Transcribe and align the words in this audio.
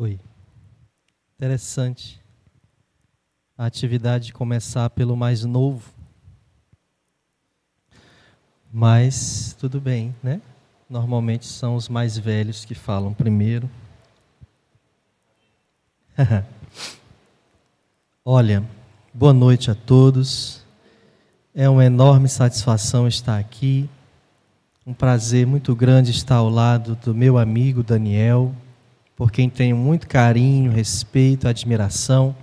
Oi. 0.00 0.16
Interessante 1.34 2.20
a 3.56 3.66
atividade 3.66 4.32
começar 4.32 4.88
pelo 4.90 5.16
mais 5.16 5.42
novo. 5.42 5.92
Mas 8.72 9.56
tudo 9.58 9.80
bem, 9.80 10.14
né? 10.22 10.40
Normalmente 10.88 11.46
são 11.46 11.74
os 11.74 11.88
mais 11.88 12.16
velhos 12.16 12.64
que 12.64 12.76
falam 12.76 13.12
primeiro. 13.12 13.68
Olha, 18.24 18.62
boa 19.12 19.32
noite 19.32 19.68
a 19.68 19.74
todos. 19.74 20.64
É 21.52 21.68
uma 21.68 21.84
enorme 21.84 22.28
satisfação 22.28 23.08
estar 23.08 23.36
aqui. 23.36 23.90
Um 24.86 24.94
prazer 24.94 25.44
muito 25.44 25.74
grande 25.74 26.12
estar 26.12 26.36
ao 26.36 26.48
lado 26.48 26.94
do 26.94 27.12
meu 27.12 27.36
amigo 27.36 27.82
Daniel, 27.82 28.54
por 29.18 29.32
quem 29.32 29.50
tenho 29.50 29.76
muito 29.76 30.06
carinho, 30.06 30.70
respeito, 30.70 31.48
admiração 31.48 32.36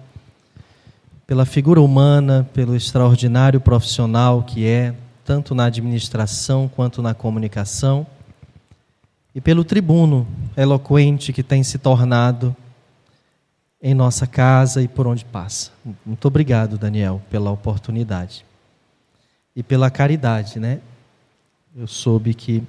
pela 1.25 1.45
figura 1.45 1.81
humana, 1.81 2.47
pelo 2.53 2.75
extraordinário 2.75 3.61
profissional 3.61 4.43
que 4.43 4.67
é, 4.67 4.93
tanto 5.23 5.55
na 5.55 5.65
administração 5.65 6.67
quanto 6.67 7.01
na 7.01 7.13
comunicação, 7.13 8.05
e 9.33 9.39
pelo 9.39 9.63
tribuno 9.63 10.27
eloquente 10.55 11.31
que 11.31 11.41
tem 11.41 11.63
se 11.63 11.77
tornado 11.77 12.53
em 13.81 13.93
nossa 13.93 14.27
casa 14.27 14.81
e 14.81 14.87
por 14.87 15.07
onde 15.07 15.23
passa. 15.23 15.71
Muito 16.05 16.27
obrigado, 16.27 16.77
Daniel, 16.77 17.21
pela 17.29 17.51
oportunidade. 17.51 18.45
E 19.55 19.63
pela 19.63 19.89
caridade, 19.89 20.59
né? 20.59 20.81
Eu 21.73 21.87
soube 21.87 22.33
que 22.33 22.61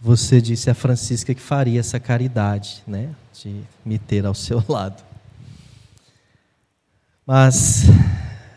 você 0.00 0.40
disse 0.40 0.70
a 0.70 0.74
Francisca 0.74 1.34
que 1.34 1.42
faria 1.42 1.78
essa 1.78 2.00
caridade, 2.00 2.82
né? 2.86 3.10
De 3.34 3.60
me 3.84 3.98
ter 3.98 4.24
ao 4.24 4.34
seu 4.34 4.64
lado. 4.66 5.02
Mas, 7.26 7.84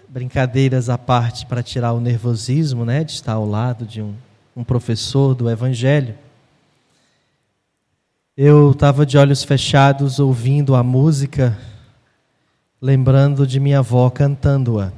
brincadeiras 0.08 0.90
à 0.90 0.98
parte, 0.98 1.46
para 1.46 1.62
tirar 1.62 1.92
o 1.92 2.00
nervosismo 2.00 2.86
né, 2.86 3.04
de 3.04 3.12
estar 3.12 3.34
ao 3.34 3.46
lado 3.46 3.86
de 3.86 4.02
um, 4.02 4.16
um 4.56 4.64
professor 4.64 5.36
do 5.36 5.50
Evangelho, 5.50 6.18
eu 8.36 8.72
estava 8.72 9.06
de 9.06 9.18
olhos 9.18 9.44
fechados 9.44 10.20
ouvindo 10.20 10.76
a 10.76 10.82
música, 10.82 11.56
lembrando 12.82 13.46
de 13.46 13.60
minha 13.60 13.80
avó 13.80 14.10
cantando-a. 14.10 14.92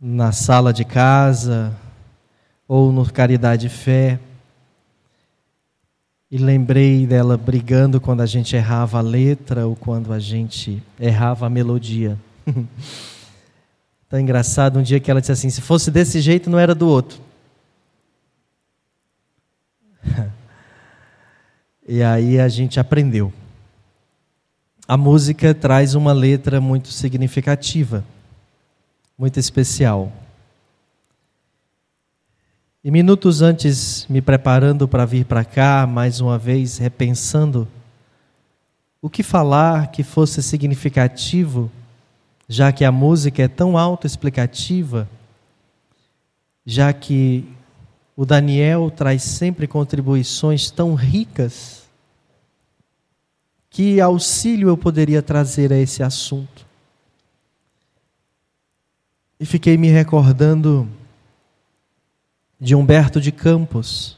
Na 0.00 0.32
sala 0.32 0.72
de 0.72 0.84
casa, 0.84 1.76
ou 2.68 2.92
no 2.92 3.10
Caridade 3.10 3.66
e 3.66 3.70
Fé, 3.70 4.20
e 6.30 6.36
lembrei 6.36 7.06
dela 7.06 7.38
brigando 7.38 7.98
quando 7.98 8.20
a 8.20 8.26
gente 8.26 8.54
errava 8.54 8.98
a 8.98 9.00
letra 9.00 9.66
ou 9.66 9.74
quando 9.74 10.12
a 10.12 10.18
gente 10.18 10.82
errava 11.00 11.46
a 11.46 11.50
melodia. 11.50 12.18
Tão 14.10 14.20
engraçado 14.20 14.78
um 14.78 14.82
dia 14.82 15.00
que 15.00 15.10
ela 15.10 15.20
disse 15.20 15.32
assim: 15.32 15.48
se 15.48 15.62
fosse 15.62 15.90
desse 15.90 16.20
jeito, 16.20 16.50
não 16.50 16.58
era 16.58 16.74
do 16.74 16.86
outro. 16.86 17.18
e 21.88 22.02
aí 22.02 22.38
a 22.38 22.48
gente 22.48 22.78
aprendeu. 22.78 23.32
A 24.86 24.98
música 24.98 25.54
traz 25.54 25.94
uma 25.94 26.12
letra 26.12 26.60
muito 26.60 26.88
significativa, 26.88 28.04
muito 29.18 29.38
especial. 29.40 30.12
E 32.88 32.90
minutos 32.90 33.42
antes, 33.42 34.06
me 34.08 34.22
preparando 34.22 34.88
para 34.88 35.04
vir 35.04 35.26
para 35.26 35.44
cá, 35.44 35.86
mais 35.86 36.20
uma 36.20 36.38
vez 36.38 36.78
repensando 36.78 37.68
o 39.02 39.10
que 39.10 39.22
falar 39.22 39.90
que 39.90 40.02
fosse 40.02 40.42
significativo, 40.42 41.70
já 42.48 42.72
que 42.72 42.86
a 42.86 42.90
música 42.90 43.42
é 43.42 43.46
tão 43.46 43.76
autoexplicativa, 43.76 45.06
já 46.64 46.90
que 46.90 47.46
o 48.16 48.24
Daniel 48.24 48.90
traz 48.90 49.22
sempre 49.22 49.66
contribuições 49.66 50.70
tão 50.70 50.94
ricas, 50.94 51.82
que 53.68 54.00
auxílio 54.00 54.68
eu 54.70 54.78
poderia 54.78 55.20
trazer 55.20 55.74
a 55.74 55.76
esse 55.76 56.02
assunto? 56.02 56.66
E 59.38 59.44
fiquei 59.44 59.76
me 59.76 59.88
recordando 59.88 60.88
de 62.60 62.74
Humberto 62.74 63.20
de 63.20 63.30
Campos. 63.30 64.16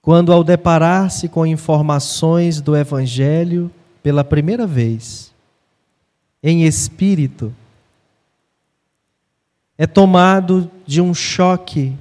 Quando, 0.00 0.32
ao 0.32 0.42
deparar-se 0.42 1.28
com 1.28 1.46
informações 1.46 2.60
do 2.60 2.76
Evangelho 2.76 3.70
pela 4.02 4.24
primeira 4.24 4.66
vez, 4.66 5.32
em 6.42 6.64
espírito, 6.64 7.54
é 9.78 9.86
tomado 9.86 10.70
de 10.86 11.00
um 11.00 11.14
choque 11.14 11.96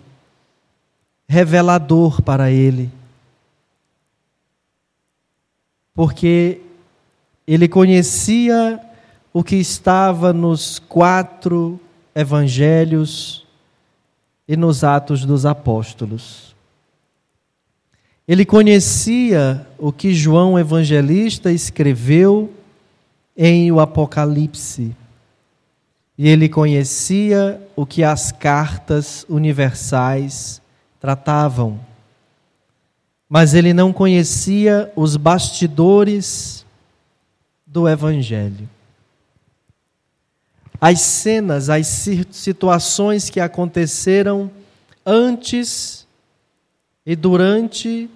revelador 1.27 2.21
para 2.21 2.49
ele. 2.51 2.91
Porque 5.93 6.61
ele 7.45 7.67
conhecia 7.67 8.79
o 9.33 9.43
que 9.43 9.55
estava 9.55 10.33
nos 10.33 10.79
quatro 10.79 11.79
evangelhos 12.13 13.40
e 14.51 14.57
nos 14.57 14.83
Atos 14.83 15.23
dos 15.23 15.45
Apóstolos. 15.45 16.53
Ele 18.27 18.43
conhecia 18.43 19.65
o 19.77 19.93
que 19.93 20.13
João 20.13 20.59
Evangelista 20.59 21.49
escreveu 21.53 22.51
em 23.37 23.71
o 23.71 23.79
Apocalipse. 23.79 24.93
E 26.17 26.27
ele 26.27 26.49
conhecia 26.49 27.65
o 27.77 27.85
que 27.85 28.03
as 28.03 28.33
cartas 28.33 29.25
universais 29.29 30.61
tratavam. 30.99 31.79
Mas 33.29 33.53
ele 33.53 33.73
não 33.73 33.93
conhecia 33.93 34.91
os 34.97 35.15
bastidores 35.15 36.65
do 37.65 37.87
Evangelho 37.87 38.67
as 40.81 40.99
cenas, 41.01 41.69
as 41.69 41.85
situações 42.31 43.29
que 43.29 43.39
aconteceram 43.39 44.49
antes 45.05 46.07
e 47.05 47.15
durante 47.15 48.09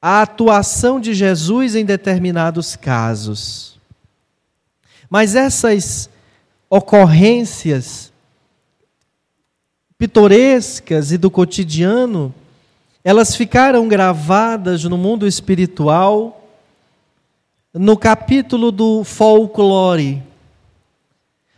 a 0.00 0.22
atuação 0.22 1.00
de 1.00 1.14
Jesus 1.14 1.76
em 1.76 1.84
determinados 1.84 2.74
casos. 2.74 3.78
Mas 5.08 5.36
essas 5.36 6.10
ocorrências 6.68 8.10
pitorescas 9.96 11.12
e 11.12 11.18
do 11.18 11.30
cotidiano, 11.30 12.34
elas 13.04 13.36
ficaram 13.36 13.86
gravadas 13.86 14.82
no 14.82 14.98
mundo 14.98 15.24
espiritual 15.24 16.40
no 17.72 17.96
capítulo 17.96 18.72
do 18.72 19.04
folclore 19.04 20.31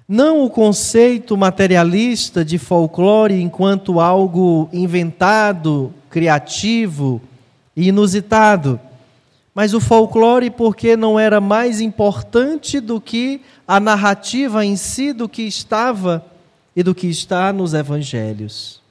não 0.06 0.44
o 0.44 0.50
conceito 0.50 1.36
materialista 1.36 2.44
de 2.44 2.58
folclore 2.58 3.40
enquanto 3.40 4.00
algo 4.00 4.68
inventado, 4.72 5.92
criativo 6.10 7.20
e 7.74 7.88
inusitado, 7.88 8.78
mas 9.54 9.72
o 9.72 9.80
folclore 9.80 10.50
porque 10.50 10.96
não 10.96 11.18
era 11.18 11.40
mais 11.40 11.80
importante 11.80 12.80
do 12.80 13.00
que 13.00 13.40
a 13.66 13.80
narrativa 13.80 14.64
em 14.64 14.76
si 14.76 15.12
do 15.12 15.28
que 15.28 15.42
estava 15.42 16.24
e 16.76 16.82
do 16.82 16.94
que 16.94 17.06
está 17.06 17.52
nos 17.52 17.72
evangelhos. 17.72 18.82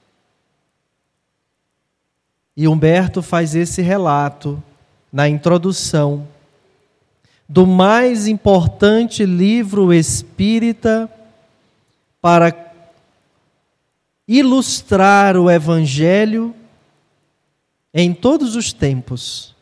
E 2.55 2.67
Humberto 2.67 3.21
faz 3.21 3.55
esse 3.55 3.81
relato 3.81 4.61
na 5.11 5.27
introdução 5.27 6.27
do 7.47 7.67
mais 7.67 8.27
importante 8.27 9.25
livro 9.25 9.93
espírita 9.93 11.09
para 12.21 12.73
ilustrar 14.27 15.35
o 15.37 15.49
Evangelho 15.49 16.55
em 17.93 18.13
todos 18.13 18.55
os 18.55 18.73
tempos, 18.73 19.53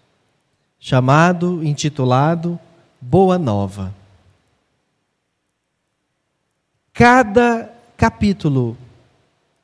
chamado, 0.80 1.64
intitulado 1.64 2.60
Boa 3.02 3.38
Nova. 3.38 3.94
Cada 6.94 7.74
capítulo, 7.98 8.78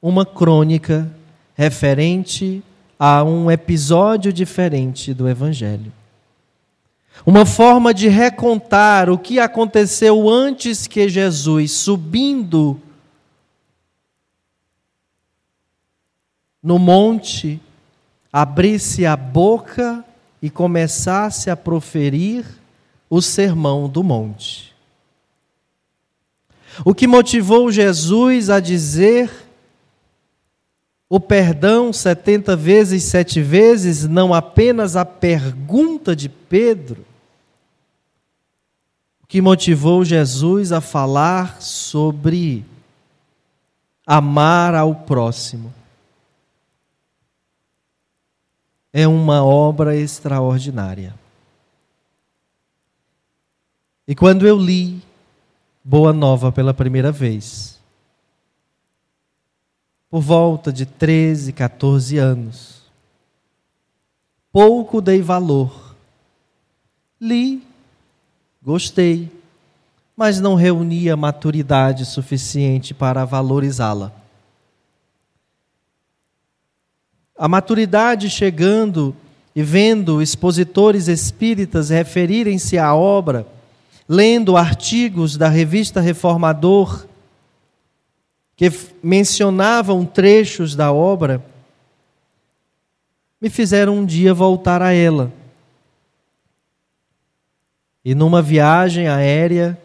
uma 0.02 0.25
crônica 0.25 1.10
referente 1.56 2.64
a 3.00 3.24
um 3.24 3.50
episódio 3.50 4.34
diferente 4.34 5.14
do 5.14 5.30
Evangelho. 5.30 5.92
Uma 7.25 7.46
forma 7.46 7.94
de 7.94 8.08
recontar 8.08 9.10
o 9.10 9.18
que 9.18 9.40
aconteceu 9.40 10.30
antes 10.30 10.88
que 10.88 11.10
Jesus, 11.10 11.72
subindo 11.72 12.80
no 16.64 16.80
monte, 16.80 17.62
abrisse 18.31 19.06
a 19.06 19.16
boca 19.16 20.04
e 20.42 20.50
começasse 20.50 21.50
a 21.50 21.58
proferir 21.58 22.46
o 23.10 23.22
sermão 23.22 23.90
do 23.90 24.04
monte. 24.04 24.75
O 26.86 26.94
que 26.94 27.08
motivou 27.08 27.72
Jesus 27.72 28.50
a 28.50 28.60
dizer 28.60 29.31
o 31.10 31.19
perdão 31.19 31.94
setenta 31.94 32.56
vezes, 32.56 33.04
sete 33.04 33.42
vezes, 33.42 34.04
não 34.04 34.34
apenas 34.34 34.96
a 34.98 35.06
pergunta 35.06 36.14
de 36.14 36.28
Pedro, 36.28 37.06
que 39.27 39.41
motivou 39.41 40.06
Jesus 40.06 40.71
a 40.71 40.79
falar 40.79 41.62
sobre 41.62 42.65
amar 44.06 44.74
ao 44.74 44.95
próximo. 44.95 45.74
É 48.94 49.06
uma 49.06 49.44
obra 49.44 49.95
extraordinária. 49.97 51.13
E 54.07 54.15
quando 54.15 54.47
eu 54.47 54.57
li 54.57 55.03
Boa 55.83 56.13
Nova 56.13 56.51
pela 56.51 56.73
primeira 56.73 57.12
vez, 57.12 57.77
por 60.09 60.21
volta 60.21 60.71
de 60.71 60.85
13, 60.85 61.51
14 61.51 62.18
anos, 62.18 62.81
pouco 64.51 65.01
dei 65.01 65.21
valor. 65.21 65.95
Li, 67.19 67.67
gostei, 68.68 69.31
mas 70.14 70.42
não 70.42 70.54
reunia 70.54 71.16
maturidade 71.16 72.04
suficiente 72.04 72.94
para 72.94 73.24
valorizá-la. 73.24 74.12
A 77.38 77.48
maturidade 77.48 78.30
chegando 78.30 79.16
e 79.56 79.64
vendo 79.64 80.22
expositores 80.22 81.08
espíritas 81.08 81.92
referirem-se 81.92 82.78
à 82.78 82.94
obra, 82.94 83.48
lendo 84.06 84.58
artigos 84.58 85.38
da 85.38 85.48
revista 85.48 86.02
Reformador 86.02 87.08
que 88.58 88.69
mencionavam 89.02 90.06
trechos 90.06 90.75
da 90.75 90.92
obra, 90.92 91.42
me 93.40 93.50
fizeram 93.50 94.00
um 94.00 94.06
dia 94.06 94.34
voltar 94.34 94.81
a 94.81 94.92
ela. 94.92 95.31
E 98.07 98.15
numa 98.15 98.42
viagem 98.42 99.09
aérea, 99.09 99.77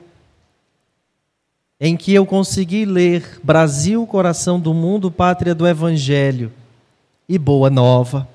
em 1.80 1.96
que 1.96 2.14
eu 2.14 2.24
consegui 2.24 2.84
ler 2.84 3.40
Brasil, 3.42 4.06
Coração 4.06 4.60
do 4.60 4.72
Mundo, 4.72 5.10
Pátria 5.10 5.56
do 5.56 5.66
Evangelho 5.66 6.52
e 7.28 7.36
Boa 7.36 7.68
Nova, 7.68 8.28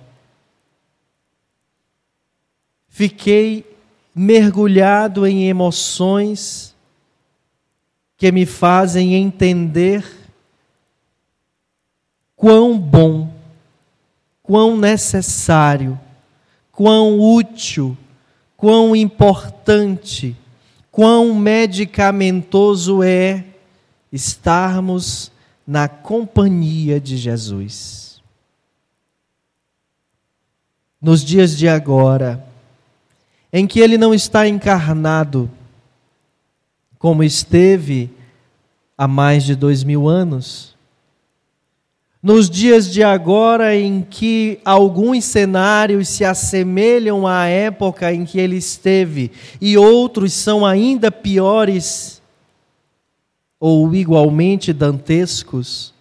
fiquei 2.89 3.63
mergulhado 4.13 5.25
em 5.25 5.47
emoções 5.47 6.75
que 8.17 8.29
me 8.29 8.45
fazem 8.45 9.15
entender 9.15 10.05
quão 12.35 12.77
bom, 12.77 13.33
quão 14.43 14.75
necessário, 14.75 15.97
quão 16.73 17.17
útil, 17.17 17.97
quão 18.57 18.95
importante, 18.95 20.35
quão 20.91 21.33
medicamentoso 21.35 23.03
é 23.03 23.45
estarmos 24.11 25.31
na 25.65 25.87
companhia 25.87 26.99
de 26.99 27.15
Jesus. 27.15 28.21
Nos 30.99 31.23
dias 31.23 31.55
de 31.55 31.69
agora, 31.69 32.43
em 33.53 33.67
que 33.67 33.79
ele 33.79 33.97
não 33.97 34.13
está 34.13 34.47
encarnado, 34.47 35.49
como 36.97 37.23
esteve 37.23 38.09
há 38.97 39.07
mais 39.07 39.43
de 39.43 39.55
dois 39.55 39.83
mil 39.83 40.07
anos. 40.07 40.76
Nos 42.27 42.49
dias 42.49 42.91
de 42.91 43.01
agora, 43.01 43.73
em 43.73 44.01
que 44.01 44.59
alguns 44.65 45.23
cenários 45.23 46.09
se 46.09 46.25
assemelham 46.25 47.25
à 47.25 47.45
época 47.45 48.13
em 48.13 48.25
que 48.25 48.37
ele 48.37 48.57
esteve 48.57 49.31
e 49.61 49.77
outros 49.77 50.33
são 50.33 50.65
ainda 50.65 51.09
piores 51.09 52.21
ou 53.57 53.95
igualmente 53.95 54.73
dantescos, 54.73 55.93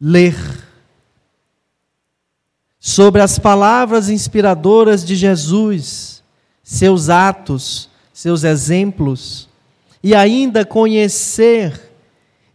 ler 0.00 0.36
sobre 2.78 3.22
as 3.22 3.40
palavras 3.40 4.08
inspiradoras 4.08 5.04
de 5.04 5.16
Jesus, 5.16 6.22
seus 6.62 7.08
atos, 7.08 7.90
seus 8.12 8.44
exemplos, 8.44 9.48
e 10.00 10.14
ainda 10.14 10.64
conhecer 10.64 11.89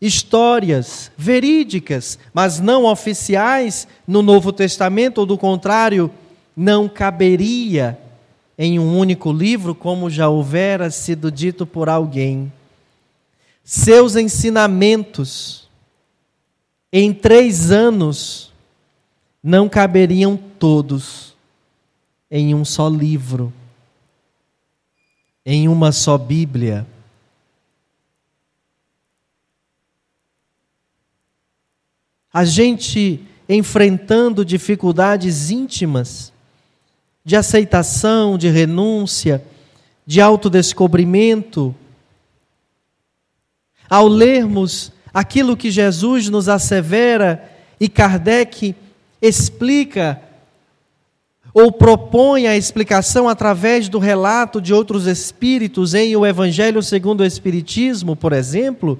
histórias 0.02 1.12
verídicas, 1.18 2.20
mas 2.34 2.60
não 2.60 2.86
oficiais 2.86 3.88
no 4.08 4.22
Novo 4.22 4.52
Testamento, 4.52 5.20
ou 5.20 5.26
do 5.26 5.38
contrário, 5.38 6.12
não 6.56 6.88
caberia 6.88 8.00
em 8.58 8.80
um 8.80 8.98
único 8.98 9.32
livro, 9.32 9.76
como 9.76 10.10
já 10.10 10.30
houvera 10.30 10.90
sido 10.90 11.32
dito 11.32 11.66
por 11.66 11.90
alguém. 11.90 12.52
Seus 13.64 14.16
ensinamentos, 14.16 15.68
em 16.92 17.14
três 17.14 17.72
anos, 17.72 18.54
não 19.44 19.68
caberiam 19.68 20.38
todos 20.38 21.36
em 22.32 22.56
um 22.56 22.64
só 22.64 22.88
livro, 22.88 23.52
em 25.46 25.68
uma 25.68 25.92
só 25.92 26.18
Bíblia. 26.18 26.88
A 32.36 32.44
gente 32.44 33.22
enfrentando 33.48 34.44
dificuldades 34.44 35.52
íntimas 35.52 36.34
de 37.24 37.34
aceitação, 37.34 38.38
de 38.38 38.50
renúncia, 38.50 39.42
de 40.06 40.20
autodescobrimento, 40.20 41.74
ao 43.90 44.10
lermos 44.10 44.92
aquilo 45.14 45.56
que 45.56 45.72
Jesus 45.72 46.28
nos 46.28 46.50
assevera 46.50 47.50
e 47.80 47.88
Kardec 47.88 48.76
explica 49.22 50.22
ou 51.54 51.72
propõe 51.72 52.48
a 52.48 52.58
explicação 52.58 53.30
através 53.30 53.88
do 53.88 53.98
relato 53.98 54.60
de 54.60 54.74
outros 54.74 55.08
espíritos 55.08 55.94
em 55.94 56.14
o 56.18 56.26
Evangelho 56.26 56.84
segundo 56.84 57.22
o 57.22 57.26
Espiritismo, 57.26 58.14
por 58.14 58.34
exemplo, 58.34 59.00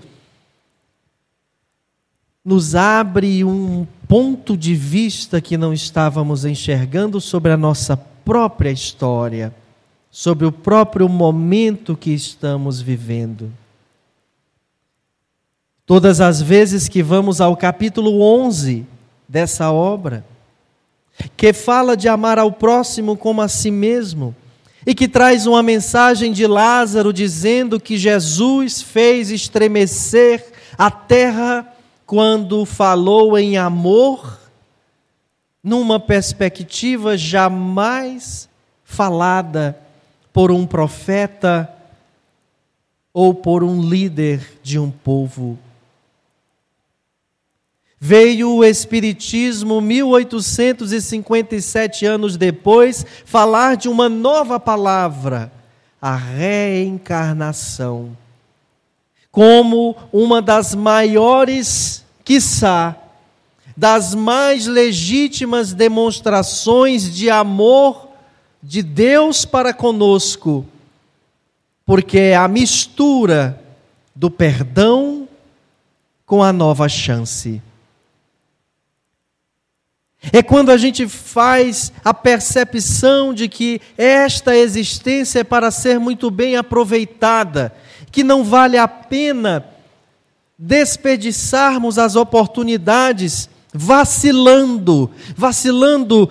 nos 2.46 2.76
abre 2.76 3.44
um 3.44 3.88
ponto 4.08 4.56
de 4.56 4.76
vista 4.76 5.42
que 5.42 5.58
não 5.58 5.74
estávamos 5.74 6.46
enxergando 6.46 7.20
sobre 7.20 7.52
a 7.52 7.58
nossa 7.58 7.98
própria 7.98 8.70
história, 8.70 9.52
sobre 10.12 10.46
o 10.46 10.52
próprio 10.52 11.10
momento 11.10 11.98
que 11.98 12.12
estamos 12.12 12.80
vivendo. 12.80 13.52
Todas 15.88 16.22
as 16.22 16.40
vezes 16.40 16.88
que 16.88 17.02
vamos 17.02 17.42
ao 17.42 17.58
capítulo 17.58 18.22
11 18.22 18.86
dessa 19.28 19.72
obra, 19.72 20.24
que 21.36 21.52
fala 21.52 21.98
de 21.98 22.08
amar 22.08 22.38
ao 22.38 22.52
próximo 22.52 23.18
como 23.18 23.42
a 23.42 23.48
si 23.48 23.72
mesmo, 23.72 24.36
e 24.86 24.94
que 24.94 25.08
traz 25.08 25.48
uma 25.48 25.64
mensagem 25.64 26.32
de 26.32 26.46
Lázaro 26.46 27.12
dizendo 27.12 27.80
que 27.80 27.98
Jesus 27.98 28.84
fez 28.84 29.32
estremecer 29.32 30.46
a 30.78 30.92
terra 30.92 31.75
quando 32.06 32.66
falou 32.66 33.38
em 33.38 33.58
amor, 33.58 34.40
numa 35.64 35.98
perspectiva 36.00 37.18
jamais 37.18 38.48
falada 38.84 39.78
por 40.32 40.52
um 40.52 40.68
profeta 40.68 41.74
ou 43.14 43.34
por 43.34 43.64
um 43.64 43.82
líder 43.82 44.60
de 44.62 44.78
um 44.78 44.92
povo. 44.92 45.58
Veio 47.98 48.58
o 48.58 48.64
Espiritismo 48.64 49.82
1857 49.82 52.06
anos 52.06 52.38
depois 52.38 53.04
falar 53.26 53.76
de 53.76 53.90
uma 53.90 54.08
nova 54.08 54.60
palavra, 54.60 55.52
a 56.00 56.16
reencarnação, 56.16 58.16
como 59.36 59.98
uma 60.14 60.42
das 60.42 60.74
maiores, 60.74 62.06
quiçá, 62.24 62.96
das 63.76 64.16
mais 64.16 64.66
legítimas 64.66 65.74
demonstrações 65.74 67.14
de 67.14 67.30
amor 67.30 68.08
de 68.64 68.82
Deus 68.82 69.44
para 69.44 69.74
conosco, 69.74 70.66
porque 71.86 72.18
é 72.18 72.38
a 72.38 72.48
mistura 72.48 73.62
do 74.16 74.32
perdão 74.32 75.28
com 76.26 76.42
a 76.42 76.54
nova 76.54 76.88
chance. 76.88 77.62
É 80.32 80.42
quando 80.42 80.70
a 80.70 80.78
gente 80.78 81.10
faz 81.10 81.92
a 82.06 82.14
percepção 82.14 83.34
de 83.34 83.50
que 83.50 83.82
esta 83.98 84.56
existência 84.56 85.40
é 85.40 85.44
para 85.44 85.72
ser 85.72 86.00
muito 86.00 86.32
bem 86.32 86.56
aproveitada, 86.56 87.76
que 88.16 88.24
não 88.24 88.46
vale 88.46 88.78
a 88.78 88.88
pena 88.88 89.66
desperdiçarmos 90.58 92.00
as 92.00 92.16
oportunidades 92.16 93.50
vacilando, 93.74 95.12
vacilando 95.36 96.30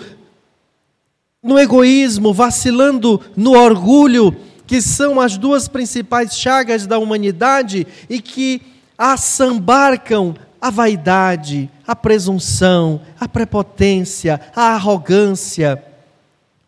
no 1.43 1.59
egoísmo, 1.59 2.33
vacilando 2.33 3.21
no 3.37 3.53
orgulho, 3.53 4.35
que 4.67 4.81
são 4.81 5.21
as 5.21 5.37
duas 5.37 5.69
principais 5.69 6.35
chagas 6.39 6.87
da 6.87 6.97
humanidade 6.99 7.87
e 8.09 8.19
que 8.19 8.63
assambarcam 8.97 10.35
a 10.59 10.71
vaidade, 10.71 11.69
a 11.87 11.95
presunção, 11.95 13.03
a 13.21 13.29
prepotência, 13.29 14.41
a 14.57 14.69
arrogância, 14.69 15.85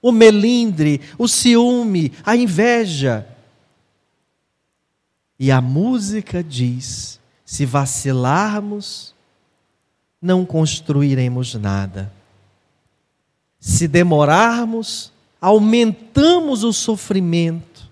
o 0.03 0.13
melindre, 0.13 1.01
o 1.17 1.27
ciúme, 1.27 2.13
a 2.23 2.37
inveja. 2.37 3.27
E 5.39 5.51
a 5.51 5.61
música 5.61 6.43
diz: 6.43 7.21
se 7.45 7.67
vacilarmos, 7.67 9.15
não 10.21 10.45
construiremos 10.45 11.55
nada. 11.55 12.13
Se 13.61 13.87
demorarmos, 13.87 15.13
aumentamos 15.41 16.65
o 16.65 16.73
sofrimento. 16.73 17.91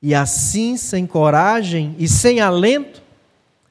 E 0.00 0.14
assim, 0.14 0.76
sem 0.76 1.06
coragem 1.06 1.94
e 1.98 2.08
sem 2.08 2.40
alento, 2.40 3.02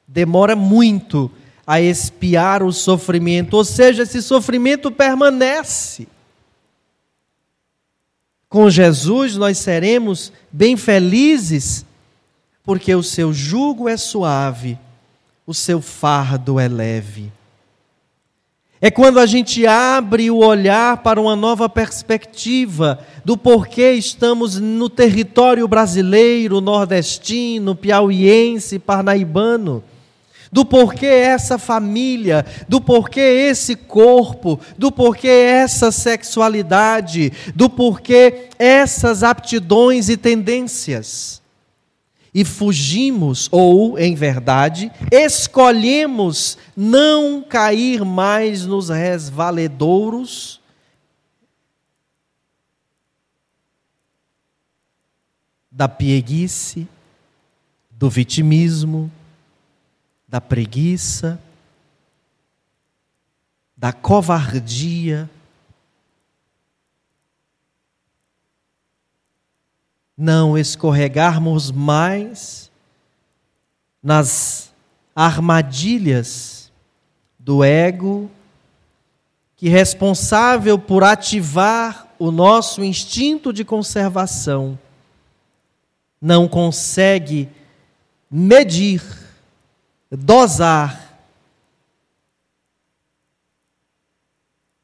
demora 0.06 0.54
muito 0.54 1.30
a 1.66 1.80
espiar 1.80 2.62
o 2.62 2.72
sofrimento, 2.72 3.54
ou 3.54 3.64
seja, 3.64 4.02
esse 4.02 4.22
sofrimento 4.22 4.90
permanece. 4.90 6.08
Com 8.48 8.70
Jesus 8.70 9.36
nós 9.36 9.58
seremos 9.58 10.32
bem 10.50 10.78
felizes, 10.78 11.84
porque 12.68 12.94
o 12.94 13.02
seu 13.02 13.32
jugo 13.32 13.88
é 13.88 13.96
suave, 13.96 14.78
o 15.46 15.54
seu 15.54 15.80
fardo 15.80 16.60
é 16.60 16.68
leve. 16.68 17.32
É 18.78 18.90
quando 18.90 19.18
a 19.18 19.24
gente 19.24 19.66
abre 19.66 20.30
o 20.30 20.36
olhar 20.36 20.98
para 20.98 21.18
uma 21.18 21.34
nova 21.34 21.66
perspectiva 21.66 22.98
do 23.24 23.38
porquê 23.38 23.92
estamos 23.92 24.60
no 24.60 24.90
território 24.90 25.66
brasileiro, 25.66 26.60
nordestino, 26.60 27.74
piauiense, 27.74 28.78
parnaibano 28.78 29.82
do 30.52 30.62
porquê 30.62 31.06
essa 31.06 31.56
família, 31.56 32.44
do 32.68 32.82
porquê 32.82 33.48
esse 33.50 33.76
corpo, 33.76 34.60
do 34.76 34.92
porquê 34.92 35.28
essa 35.28 35.90
sexualidade, 35.90 37.32
do 37.54 37.70
porquê 37.70 38.48
essas 38.58 39.22
aptidões 39.22 40.10
e 40.10 40.18
tendências. 40.18 41.37
E 42.34 42.44
fugimos, 42.44 43.48
ou, 43.50 43.98
em 43.98 44.14
verdade, 44.14 44.92
escolhemos 45.10 46.58
não 46.76 47.42
cair 47.42 48.04
mais 48.04 48.66
nos 48.66 48.90
resvaledouros 48.90 50.60
da 55.70 55.88
pieguice, 55.88 56.88
do 57.92 58.10
vitimismo, 58.10 59.10
da 60.26 60.40
preguiça, 60.40 61.40
da 63.76 63.92
covardia. 63.92 65.30
Não 70.20 70.58
escorregarmos 70.58 71.70
mais 71.70 72.72
nas 74.02 74.74
armadilhas 75.14 76.72
do 77.38 77.62
ego, 77.62 78.28
que 79.56 79.68
responsável 79.68 80.76
por 80.76 81.04
ativar 81.04 82.08
o 82.18 82.32
nosso 82.32 82.82
instinto 82.82 83.52
de 83.52 83.64
conservação, 83.64 84.76
não 86.20 86.48
consegue 86.48 87.48
medir 88.28 89.02
dosar 90.10 91.16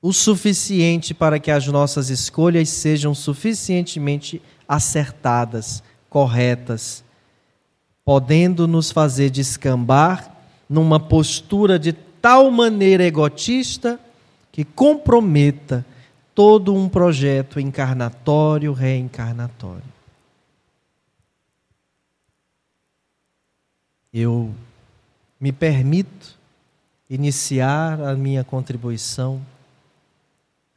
o 0.00 0.12
suficiente 0.12 1.14
para 1.14 1.40
que 1.40 1.50
as 1.50 1.66
nossas 1.66 2.10
escolhas 2.10 2.68
sejam 2.68 3.14
suficientemente 3.14 4.40
acertadas, 4.68 5.82
corretas, 6.08 7.04
podendo 8.04 8.68
nos 8.68 8.90
fazer 8.90 9.30
descambar 9.30 10.34
numa 10.68 11.00
postura 11.00 11.78
de 11.78 11.92
tal 11.92 12.50
maneira 12.50 13.04
egotista 13.04 13.98
que 14.52 14.64
comprometa 14.64 15.84
todo 16.34 16.74
um 16.74 16.88
projeto 16.88 17.60
encarnatório, 17.60 18.72
reencarnatório. 18.72 19.94
Eu 24.12 24.54
me 25.40 25.52
permito 25.52 26.38
iniciar 27.10 28.00
a 28.00 28.14
minha 28.14 28.44
contribuição 28.44 29.44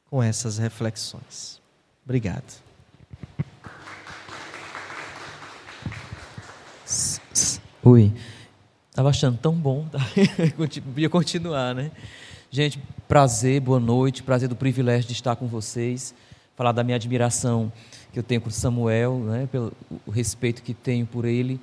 com 0.10 0.22
essas 0.22 0.58
reflexões. 0.58 1.62
Obrigado. 2.04 2.67
Oi. 7.84 8.12
Estava 8.90 9.10
achando 9.10 9.38
tão 9.38 9.54
bom, 9.54 9.86
tá? 9.86 10.00
podia 10.58 11.10
continuar, 11.10 11.76
né? 11.76 11.92
Gente, 12.50 12.80
prazer, 13.08 13.62
boa 13.62 13.80
noite, 13.80 14.24
prazer 14.24 14.50
do 14.50 14.56
privilégio 14.56 15.08
de 15.08 15.14
estar 15.14 15.36
com 15.36 15.46
vocês, 15.46 16.14
falar 16.56 16.72
da 16.72 16.84
minha 16.84 16.96
admiração 16.96 17.72
que 18.12 18.18
eu 18.18 18.24
tenho 18.24 18.42
por 18.42 18.52
Samuel, 18.52 19.20
né? 19.20 19.48
pelo 19.52 19.72
o 20.08 20.12
respeito 20.12 20.64
que 20.64 20.74
tenho 20.74 21.06
por 21.06 21.24
ele 21.24 21.62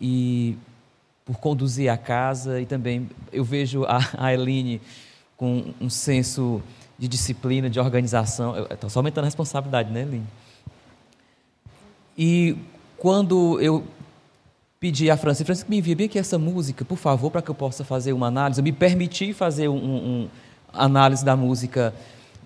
e 0.00 0.58
por 1.24 1.38
conduzir 1.38 1.88
a 1.88 1.96
casa 1.96 2.60
e 2.60 2.66
também 2.66 3.08
eu 3.32 3.44
vejo 3.44 3.84
a, 3.84 4.00
a 4.18 4.34
Eline 4.34 4.80
com 5.36 5.72
um 5.80 5.88
senso 5.88 6.60
de 6.98 7.06
disciplina, 7.06 7.70
de 7.70 7.78
organização. 7.78 8.66
Está 8.68 8.88
só 8.88 8.98
aumentando 8.98 9.24
a 9.24 9.28
responsabilidade, 9.28 9.92
né, 9.92 10.02
Eline? 10.02 10.26
E 12.18 12.56
quando 12.98 13.60
eu 13.60 13.84
pedi 14.84 15.10
a 15.10 15.16
Francis, 15.16 15.46
Francis, 15.46 15.64
me 15.66 15.78
envia 15.78 15.96
bem 15.96 16.04
aqui 16.04 16.18
essa 16.18 16.38
música, 16.38 16.84
por 16.84 16.98
favor, 16.98 17.30
para 17.30 17.40
que 17.40 17.50
eu 17.50 17.54
possa 17.54 17.82
fazer 17.82 18.12
uma 18.12 18.26
análise. 18.26 18.60
Eu 18.60 18.64
me 18.64 18.70
permiti 18.70 19.32
fazer 19.32 19.66
uma 19.66 19.78
um, 19.80 20.28
análise 20.74 21.24
da 21.24 21.34
música, 21.34 21.94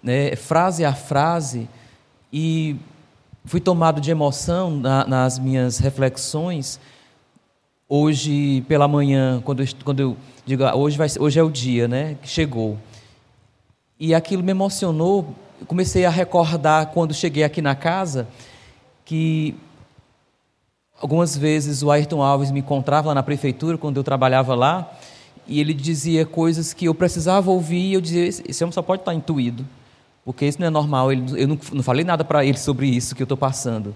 né, 0.00 0.36
frase 0.36 0.84
a 0.84 0.94
frase, 0.94 1.68
e 2.32 2.76
fui 3.44 3.58
tomado 3.58 4.00
de 4.00 4.12
emoção 4.12 4.70
na, 4.70 5.04
nas 5.04 5.36
minhas 5.36 5.78
reflexões 5.78 6.78
hoje 7.88 8.60
pela 8.68 8.86
manhã, 8.86 9.42
quando 9.44 9.64
eu, 9.64 9.68
quando 9.82 9.98
eu 9.98 10.16
digo, 10.46 10.62
ah, 10.62 10.76
hoje, 10.76 10.96
vai, 10.96 11.08
hoje 11.18 11.40
é 11.40 11.42
o 11.42 11.50
dia, 11.50 11.88
né, 11.88 12.16
que 12.22 12.28
chegou. 12.28 12.78
E 13.98 14.14
aquilo 14.14 14.44
me 14.44 14.52
emocionou, 14.52 15.34
comecei 15.66 16.04
a 16.04 16.10
recordar 16.10 16.92
quando 16.92 17.12
cheguei 17.12 17.42
aqui 17.42 17.60
na 17.60 17.74
casa, 17.74 18.28
que 19.04 19.56
algumas 21.00 21.36
vezes 21.36 21.82
o 21.82 21.90
Ayrton 21.90 22.22
Alves 22.22 22.50
me 22.50 22.60
encontrava 22.60 23.08
lá 23.08 23.14
na 23.14 23.22
prefeitura, 23.22 23.78
quando 23.78 23.96
eu 23.96 24.04
trabalhava 24.04 24.54
lá, 24.54 24.92
e 25.46 25.60
ele 25.60 25.72
dizia 25.72 26.26
coisas 26.26 26.74
que 26.74 26.86
eu 26.86 26.94
precisava 26.94 27.50
ouvir, 27.50 27.90
e 27.90 27.94
eu 27.94 28.00
dizia, 28.00 28.26
esse 28.26 28.62
homem 28.62 28.72
só 28.72 28.82
pode 28.82 29.02
estar 29.02 29.14
intuído, 29.14 29.64
porque 30.24 30.44
isso 30.44 30.60
não 30.60 30.66
é 30.66 30.70
normal, 30.70 31.10
ele, 31.12 31.24
eu 31.40 31.48
não, 31.48 31.58
não 31.72 31.82
falei 31.82 32.04
nada 32.04 32.24
para 32.24 32.44
ele 32.44 32.58
sobre 32.58 32.86
isso 32.86 33.14
que 33.14 33.22
eu 33.22 33.24
estou 33.24 33.38
passando. 33.38 33.94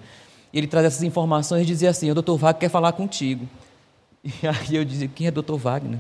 E 0.53 0.59
ele 0.59 0.67
traz 0.67 0.87
essas 0.87 1.03
informações 1.03 1.63
e 1.63 1.67
dizia 1.67 1.91
assim, 1.91 2.11
o 2.11 2.15
doutor 2.15 2.37
Wagner 2.37 2.61
quer 2.61 2.69
falar 2.69 2.93
contigo. 2.93 3.47
E 4.25 4.47
aí 4.47 4.77
eu 4.77 4.85
dizia, 4.85 5.09
quem 5.09 5.27
é 5.27 5.31
doutor 5.33 5.59
Wagner? 5.59 5.99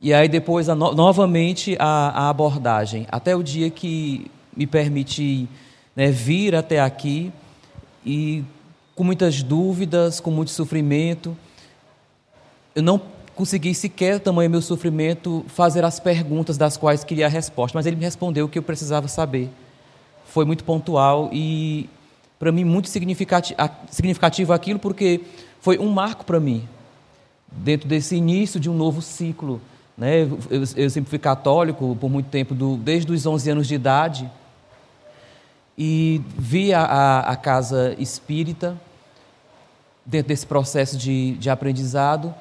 E 0.00 0.14
aí 0.14 0.26
depois, 0.26 0.70
a, 0.70 0.74
novamente, 0.74 1.76
a, 1.78 2.24
a, 2.24 2.28
abordagem. 2.30 3.06
Até 3.10 3.36
o 3.36 3.42
dia 3.42 3.68
que 3.70 4.30
me 4.56 4.66
permiti 4.66 5.46
né, 5.94 6.10
vir 6.10 6.56
até 6.56 6.80
aqui 6.80 7.30
e 8.04 8.42
com 8.94 9.04
muitas 9.04 9.42
dúvidas, 9.42 10.20
com 10.20 10.30
muito 10.30 10.50
sofrimento, 10.50 11.36
eu 12.74 12.82
não 12.82 13.00
consegui 13.34 13.74
sequer, 13.74 14.20
tamanho 14.20 14.50
meu 14.50 14.62
sofrimento, 14.62 15.44
fazer 15.48 15.84
as 15.84 15.98
perguntas 15.98 16.56
das 16.56 16.76
quais 16.76 17.02
queria 17.02 17.26
a 17.26 17.28
resposta, 17.28 17.76
mas 17.76 17.86
ele 17.86 17.96
me 17.96 18.04
respondeu 18.04 18.46
o 18.46 18.48
que 18.48 18.58
eu 18.58 18.62
precisava 18.62 19.08
saber. 19.08 19.48
Foi 20.26 20.44
muito 20.44 20.64
pontual 20.64 21.30
e, 21.32 21.88
para 22.38 22.52
mim, 22.52 22.64
muito 22.64 22.88
significativo, 22.88 24.52
aquilo, 24.52 24.78
porque 24.78 25.22
foi 25.60 25.78
um 25.78 25.88
marco 25.88 26.24
para 26.24 26.40
mim, 26.40 26.68
dentro 27.50 27.88
desse 27.88 28.16
início 28.16 28.58
de 28.58 28.70
um 28.70 28.74
novo 28.74 29.02
ciclo 29.02 29.60
Né? 29.96 30.22
Eu, 30.22 30.38
eu, 30.76 30.90
sempre 30.90 31.10
fui 31.10 31.18
católico 31.18 31.96
por 32.00 32.10
muito 32.10 32.26
tempo, 32.26 32.54
do, 32.54 32.76
desde 32.76 33.12
os 33.12 33.26
11 33.26 33.50
anos 33.50 33.66
de 33.66 33.74
idade, 33.74 34.30
e 35.76 36.20
vi 36.36 36.72
a, 36.72 36.82
a, 36.82 37.20
a 37.20 37.36
casa 37.36 37.94
espírita 37.98 38.78
dentro 40.04 40.28
desse 40.28 40.46
processo 40.46 40.96
de, 40.96 41.32
de 41.36 41.48
aprendizado, 41.48 42.34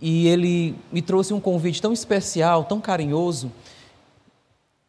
e 0.00 0.26
ele 0.28 0.76
me 0.92 1.02
trouxe 1.02 1.34
um 1.34 1.40
convite 1.40 1.80
tão 1.80 1.92
especial, 1.92 2.64
tão 2.64 2.80
carinhoso, 2.80 3.50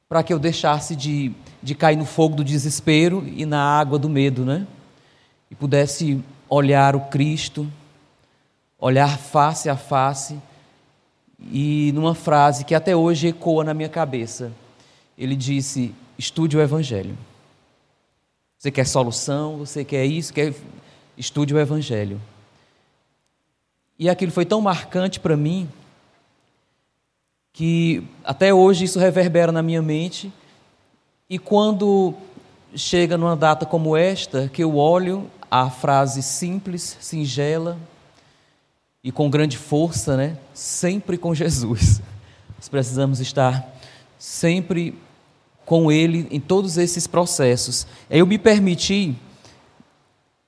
para 0.08 0.22
que 0.22 0.32
eu 0.32 0.40
deixasse 0.40 0.96
de, 0.96 1.32
de 1.64 1.74
cair 1.74 1.96
no 1.96 2.06
fogo 2.06 2.36
do 2.36 2.44
desespero 2.44 3.24
e 3.26 3.46
na 3.46 3.62
água 3.62 3.98
do 3.98 4.10
medo, 4.10 4.46
né? 4.46 4.68
E 5.50 5.56
pudesse 5.56 6.24
olhar 6.48 6.96
o 6.96 7.02
Cristo, 7.02 7.72
olhar 8.80 9.18
face 9.18 9.70
a 9.70 9.76
face, 9.76 10.40
e 11.52 11.92
numa 11.94 12.16
frase 12.16 12.64
que 12.64 12.76
até 12.76 12.96
hoje 12.96 13.28
ecoa 13.28 13.64
na 13.64 13.74
minha 13.74 13.90
cabeça, 13.90 14.52
ele 15.18 15.36
disse: 15.36 15.94
estude 16.18 16.56
o 16.58 16.62
Evangelho. 16.62 17.18
Você 18.58 18.72
quer 18.72 18.86
solução, 18.86 19.58
você 19.58 19.84
quer 19.84 20.06
isso, 20.06 20.34
quer 20.34 20.54
estude 21.18 21.54
o 21.54 21.60
Evangelho. 21.60 22.20
E 23.98 24.10
aquilo 24.10 24.32
foi 24.32 24.46
tão 24.46 24.60
marcante 24.62 25.20
para 25.20 25.38
mim 25.38 25.70
que 27.54 28.04
até 28.24 28.54
hoje 28.54 28.84
isso 28.84 29.00
reverbera 29.00 29.52
na 29.52 29.62
minha 29.62 29.82
mente. 29.82 30.32
E 31.30 31.40
quando 31.40 32.14
chega 32.76 33.18
numa 33.18 33.36
data 33.36 33.66
como 33.66 33.96
esta, 33.96 34.50
que 34.50 34.62
eu 34.62 34.76
olho 34.76 35.30
a 35.50 35.70
frase 35.70 36.22
simples, 36.22 36.98
singela 37.00 37.78
e 39.02 39.12
com 39.12 39.30
grande 39.30 39.58
força, 39.58 40.18
né? 40.18 40.38
Sempre 40.54 41.18
com 41.18 41.34
Jesus. 41.34 42.02
Nós 42.58 42.68
precisamos 42.68 43.22
estar 43.22 43.66
sempre 44.20 44.98
com 45.66 45.92
Ele 45.92 46.28
em 46.30 46.40
todos 46.40 46.78
esses 46.78 47.08
processos. 47.08 47.88
Eu 48.10 48.26
me 48.26 48.38
permiti 48.38 49.16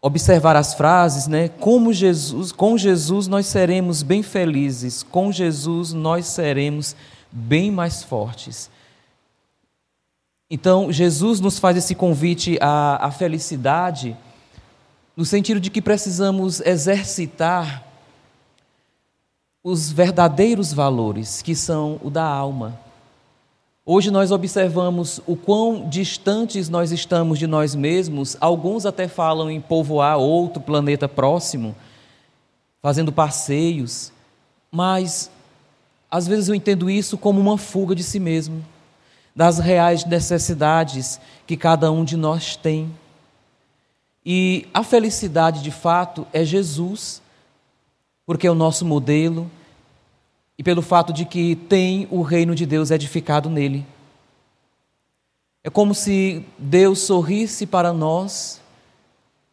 observar 0.02 0.56
as 0.56 0.74
frases, 0.74 1.28
né? 1.28 1.50
Como 1.50 1.92
Jesus, 1.92 2.52
com 2.52 2.78
Jesus 2.78 3.28
nós 3.28 3.48
seremos 3.48 4.04
bem 4.04 4.22
felizes, 4.22 5.04
com 5.04 5.32
Jesus 5.32 5.92
nós 5.92 6.28
seremos 6.28 6.96
bem 7.32 7.72
mais 7.72 8.04
fortes. 8.04 8.70
Então, 10.50 10.92
Jesus 10.92 11.42
nos 11.42 11.60
faz 11.60 11.76
esse 11.76 11.94
convite 11.94 12.58
à, 12.62 13.08
à 13.08 13.12
felicidade, 13.12 14.16
no 15.16 15.26
sentido 15.26 15.60
de 15.60 15.70
que 15.70 15.82
precisamos 15.82 16.62
exercitar 16.62 17.84
os 19.62 19.92
verdadeiros 19.92 20.72
valores, 20.72 21.42
que 21.42 21.54
são 21.54 22.00
o 22.02 22.10
da 22.10 22.24
alma. 22.24 22.80
Hoje 23.90 24.12
nós 24.12 24.34
observamos 24.34 25.22
o 25.26 25.38
quão 25.38 25.88
distantes 25.88 26.68
nós 26.68 26.92
estamos 26.92 27.40
de 27.40 27.48
nós 27.48 27.74
mesmos, 27.74 28.36
alguns 28.42 28.86
até 28.86 29.08
falam 29.08 29.50
em 29.50 29.62
povoar 29.62 30.18
outro 30.18 30.62
planeta 30.62 31.08
próximo, 31.08 31.74
fazendo 32.82 33.14
passeios, 33.14 34.12
mas 34.70 35.32
às 36.12 36.28
vezes 36.28 36.50
eu 36.50 36.56
entendo 36.56 36.90
isso 36.90 37.18
como 37.18 37.40
uma 37.40 37.58
fuga 37.58 37.96
de 37.96 38.04
si 38.04 38.20
mesmo, 38.20 38.62
das 39.34 39.58
reais 39.58 40.04
necessidades 40.04 41.18
que 41.48 41.56
cada 41.56 41.90
um 41.90 42.04
de 42.04 42.18
nós 42.18 42.58
tem. 42.58 42.94
E 44.26 44.68
a 44.74 44.84
felicidade 44.84 45.64
de 45.64 45.72
fato 45.72 46.28
é 46.34 46.44
Jesus, 46.44 47.22
porque 48.26 48.48
é 48.48 48.52
o 48.52 48.54
nosso 48.54 48.84
modelo, 48.84 49.50
e 50.58 50.64
pelo 50.64 50.82
fato 50.82 51.14
de 51.14 51.24
que 51.24 51.56
tem 51.56 52.08
o 52.10 52.22
reino 52.22 52.56
de 52.56 52.66
Deus 52.66 52.90
edificado 52.90 53.50
nele. 53.50 53.86
É 55.64 55.70
como 55.70 55.94
se 55.94 56.44
Deus 56.58 57.00
sorrisse 57.00 57.66
para 57.68 57.94
nós 57.94 58.60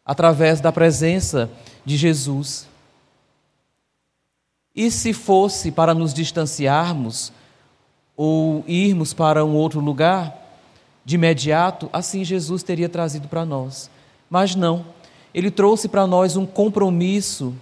através 0.03 0.59
da 0.59 0.71
presença 0.71 1.49
de 1.85 1.95
Jesus. 1.95 2.67
E 4.73 4.89
se 4.89 5.13
fosse 5.13 5.71
para 5.71 5.93
nos 5.93 6.13
distanciarmos 6.13 7.31
ou 8.17 8.63
irmos 8.67 9.13
para 9.13 9.45
um 9.45 9.55
outro 9.55 9.79
lugar, 9.79 10.41
de 11.03 11.15
imediato, 11.15 11.87
assim 11.93 12.23
Jesus 12.23 12.63
teria 12.63 12.89
trazido 12.89 13.27
para 13.27 13.45
nós. 13.45 13.91
Mas 14.27 14.55
não, 14.55 14.85
ele 15.33 15.51
trouxe 15.51 15.87
para 15.87 16.07
nós 16.07 16.35
um 16.35 16.45
compromisso 16.47 17.53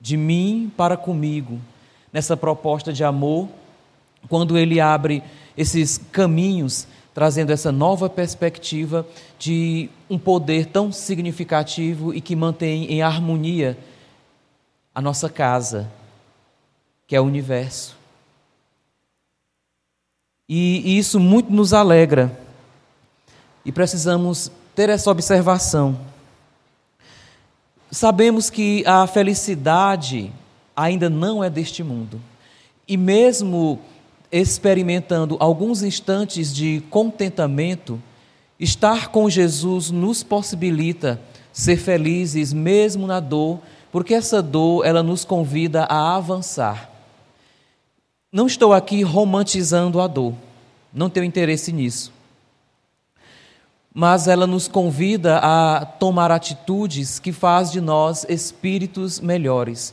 de 0.00 0.16
mim 0.16 0.72
para 0.74 0.96
comigo 0.96 1.60
nessa 2.12 2.36
proposta 2.36 2.92
de 2.92 3.04
amor, 3.04 3.48
quando 4.28 4.58
ele 4.58 4.80
abre 4.80 5.22
esses 5.56 5.98
caminhos, 6.12 6.86
trazendo 7.14 7.52
essa 7.52 7.72
nova 7.72 8.08
perspectiva 8.08 9.06
de 9.38 9.90
um 10.08 10.18
poder 10.18 10.66
tão 10.66 10.92
significativo 10.92 12.14
e 12.14 12.20
que 12.20 12.36
mantém 12.36 12.84
em 12.86 13.02
harmonia 13.02 13.76
a 14.94 15.00
nossa 15.00 15.28
casa, 15.28 15.90
que 17.06 17.16
é 17.16 17.20
o 17.20 17.24
universo. 17.24 17.96
E 20.48 20.96
isso 20.96 21.20
muito 21.20 21.52
nos 21.52 21.72
alegra. 21.72 22.36
E 23.64 23.70
precisamos 23.70 24.50
ter 24.74 24.88
essa 24.88 25.10
observação. 25.10 25.98
Sabemos 27.90 28.48
que 28.48 28.82
a 28.86 29.06
felicidade 29.06 30.32
ainda 30.78 31.10
não 31.10 31.42
é 31.42 31.50
deste 31.50 31.82
mundo. 31.82 32.20
E 32.86 32.96
mesmo 32.96 33.80
experimentando 34.30 35.36
alguns 35.40 35.82
instantes 35.82 36.54
de 36.54 36.82
contentamento, 36.88 38.00
estar 38.60 39.08
com 39.08 39.28
Jesus 39.28 39.90
nos 39.90 40.22
possibilita 40.22 41.20
ser 41.52 41.76
felizes 41.76 42.52
mesmo 42.52 43.08
na 43.08 43.18
dor, 43.18 43.58
porque 43.90 44.14
essa 44.14 44.40
dor 44.40 44.86
ela 44.86 45.02
nos 45.02 45.24
convida 45.24 45.82
a 45.84 46.14
avançar. 46.14 46.88
Não 48.30 48.46
estou 48.46 48.72
aqui 48.72 49.02
romantizando 49.02 50.00
a 50.00 50.06
dor, 50.06 50.34
não 50.92 51.10
tenho 51.10 51.24
interesse 51.24 51.72
nisso. 51.72 52.12
Mas 53.92 54.28
ela 54.28 54.46
nos 54.46 54.68
convida 54.68 55.38
a 55.38 55.84
tomar 55.84 56.30
atitudes 56.30 57.18
que 57.18 57.32
faz 57.32 57.72
de 57.72 57.80
nós 57.80 58.24
espíritos 58.28 59.18
melhores 59.18 59.92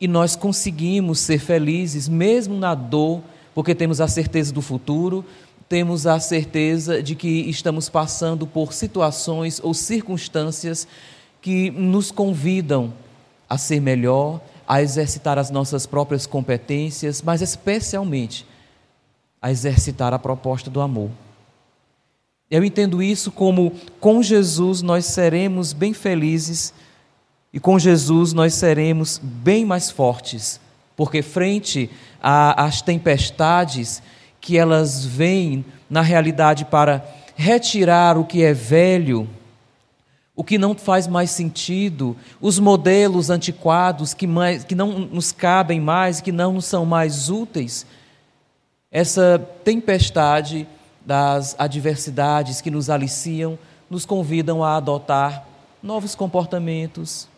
e 0.00 0.06
nós 0.06 0.36
conseguimos 0.36 1.20
ser 1.20 1.38
felizes 1.38 2.08
mesmo 2.08 2.56
na 2.56 2.74
dor, 2.74 3.20
porque 3.54 3.74
temos 3.74 4.00
a 4.00 4.08
certeza 4.08 4.52
do 4.52 4.62
futuro, 4.62 5.24
temos 5.68 6.06
a 6.06 6.18
certeza 6.18 7.02
de 7.02 7.14
que 7.14 7.28
estamos 7.48 7.88
passando 7.88 8.46
por 8.46 8.72
situações 8.72 9.60
ou 9.62 9.74
circunstâncias 9.74 10.86
que 11.42 11.70
nos 11.70 12.10
convidam 12.10 12.92
a 13.48 13.58
ser 13.58 13.80
melhor, 13.80 14.40
a 14.66 14.82
exercitar 14.82 15.38
as 15.38 15.50
nossas 15.50 15.86
próprias 15.86 16.26
competências, 16.26 17.22
mas 17.22 17.42
especialmente 17.42 18.46
a 19.40 19.50
exercitar 19.50 20.12
a 20.12 20.18
proposta 20.18 20.70
do 20.70 20.80
amor. 20.80 21.10
Eu 22.50 22.64
entendo 22.64 23.02
isso 23.02 23.30
como 23.30 23.72
com 24.00 24.22
Jesus 24.22 24.80
nós 24.80 25.04
seremos 25.04 25.72
bem 25.72 25.92
felizes 25.92 26.72
e 27.52 27.58
com 27.58 27.78
Jesus 27.78 28.32
nós 28.32 28.54
seremos 28.54 29.18
bem 29.22 29.64
mais 29.64 29.90
fortes, 29.90 30.60
porque 30.96 31.22
frente 31.22 31.90
às 32.20 32.82
tempestades 32.82 34.02
que 34.40 34.58
elas 34.58 35.04
vêm 35.04 35.64
na 35.88 36.02
realidade 36.02 36.64
para 36.64 37.04
retirar 37.36 38.18
o 38.18 38.24
que 38.24 38.42
é 38.42 38.52
velho, 38.52 39.28
o 40.34 40.44
que 40.44 40.58
não 40.58 40.74
faz 40.74 41.06
mais 41.06 41.30
sentido, 41.30 42.16
os 42.40 42.58
modelos 42.58 43.30
antiquados 43.30 44.14
que, 44.14 44.26
mais, 44.26 44.64
que 44.64 44.74
não 44.74 44.98
nos 44.98 45.32
cabem 45.32 45.80
mais, 45.80 46.20
que 46.20 46.30
não 46.30 46.60
são 46.60 46.84
mais 46.84 47.28
úteis, 47.28 47.86
essa 48.90 49.38
tempestade 49.64 50.66
das 51.04 51.56
adversidades 51.58 52.60
que 52.60 52.70
nos 52.70 52.90
aliciam 52.90 53.58
nos 53.88 54.04
convidam 54.04 54.62
a 54.62 54.76
adotar 54.76 55.44
novos 55.82 56.14
comportamentos, 56.14 57.28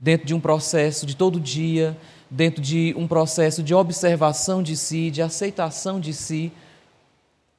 dentro 0.00 0.26
de 0.26 0.34
um 0.34 0.40
processo 0.40 1.04
de 1.04 1.16
todo 1.16 1.40
dia, 1.40 1.96
dentro 2.30 2.62
de 2.62 2.94
um 2.96 3.06
processo 3.06 3.62
de 3.62 3.74
observação 3.74 4.62
de 4.62 4.76
si, 4.76 5.10
de 5.10 5.22
aceitação 5.22 5.98
de 5.98 6.12
si, 6.12 6.52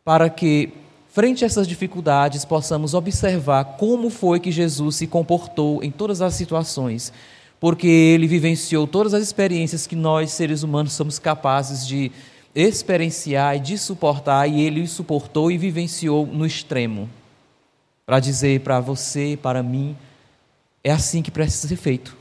para 0.06 0.30
que, 0.30 0.71
frente 1.10 1.43
a 1.43 1.47
essas 1.47 1.67
dificuldades, 1.67 2.45
possamos 2.45 2.93
observar 2.93 3.78
como 3.78 4.10
foi 4.10 4.39
que 4.39 4.52
Jesus 4.52 4.95
se 4.95 5.08
comportou 5.08 5.84
em 5.84 5.91
todas 5.91 6.21
as 6.21 6.34
situações, 6.34 7.12
porque 7.60 7.88
ele 7.88 8.28
vivenciou 8.28 8.88
todas 8.88 9.13
as 9.13 9.21
experiências 9.21 9.86
que 9.86 9.95
nós, 9.95 10.32
seres 10.32 10.63
humanos, 10.63 10.93
somos 10.93 11.19
capazes 11.19 11.86
de 11.86 12.12
experienciar 12.56 13.58
e 13.58 13.60
de 13.60 13.78
suportar, 13.78 14.47
e 14.47 14.62
ele 14.62 14.88
suportou 14.88 15.52
e 15.52 15.58
vivenciou 15.58 16.25
no 16.25 16.45
extremo. 16.45 17.10
Para 18.06 18.19
dizer 18.19 18.62
para 18.62 18.80
você, 18.80 19.38
para 19.39 19.62
mim, 19.62 19.95
é 20.84 20.91
assim 20.91 21.21
que 21.21 21.30
precisa 21.30 21.67
ser 21.67 21.75
feito. 21.75 22.18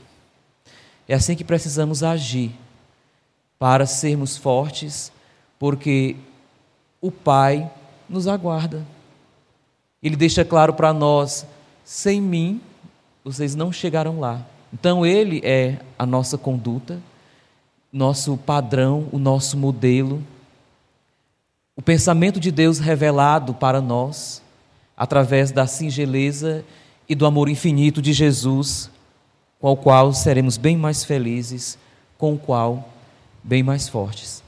É 1.09 1.15
assim 1.15 1.35
que 1.35 1.43
precisamos 1.43 2.03
agir 2.03 2.51
para 3.57 3.87
sermos 3.87 4.37
fortes, 4.37 5.11
porque 5.57 6.15
o 7.01 7.09
Pai 7.09 7.67
nos 8.07 8.27
aguarda. 8.27 8.85
Ele 10.03 10.15
deixa 10.15 10.45
claro 10.45 10.71
para 10.71 10.93
nós: 10.93 11.47
sem 11.83 12.21
mim, 12.21 12.61
vocês 13.23 13.55
não 13.55 13.71
chegarão 13.71 14.19
lá. 14.19 14.45
Então, 14.71 15.03
Ele 15.03 15.41
é 15.43 15.79
a 15.97 16.05
nossa 16.05 16.37
conduta, 16.37 17.01
nosso 17.91 18.37
padrão, 18.37 19.09
o 19.11 19.17
nosso 19.17 19.57
modelo, 19.57 20.23
o 21.75 21.81
pensamento 21.81 22.39
de 22.39 22.51
Deus 22.51 22.77
revelado 22.77 23.55
para 23.55 23.81
nós, 23.81 24.43
através 24.95 25.51
da 25.51 25.65
singeleza 25.65 26.63
e 27.09 27.15
do 27.15 27.25
amor 27.25 27.49
infinito 27.49 27.99
de 27.99 28.13
Jesus, 28.13 28.91
com 29.59 29.71
o 29.71 29.77
qual 29.77 30.13
seremos 30.13 30.57
bem 30.57 30.77
mais 30.77 31.03
felizes, 31.03 31.77
com 32.17 32.33
o 32.33 32.39
qual 32.39 32.89
bem 33.43 33.61
mais 33.61 33.89
fortes. 33.89 34.41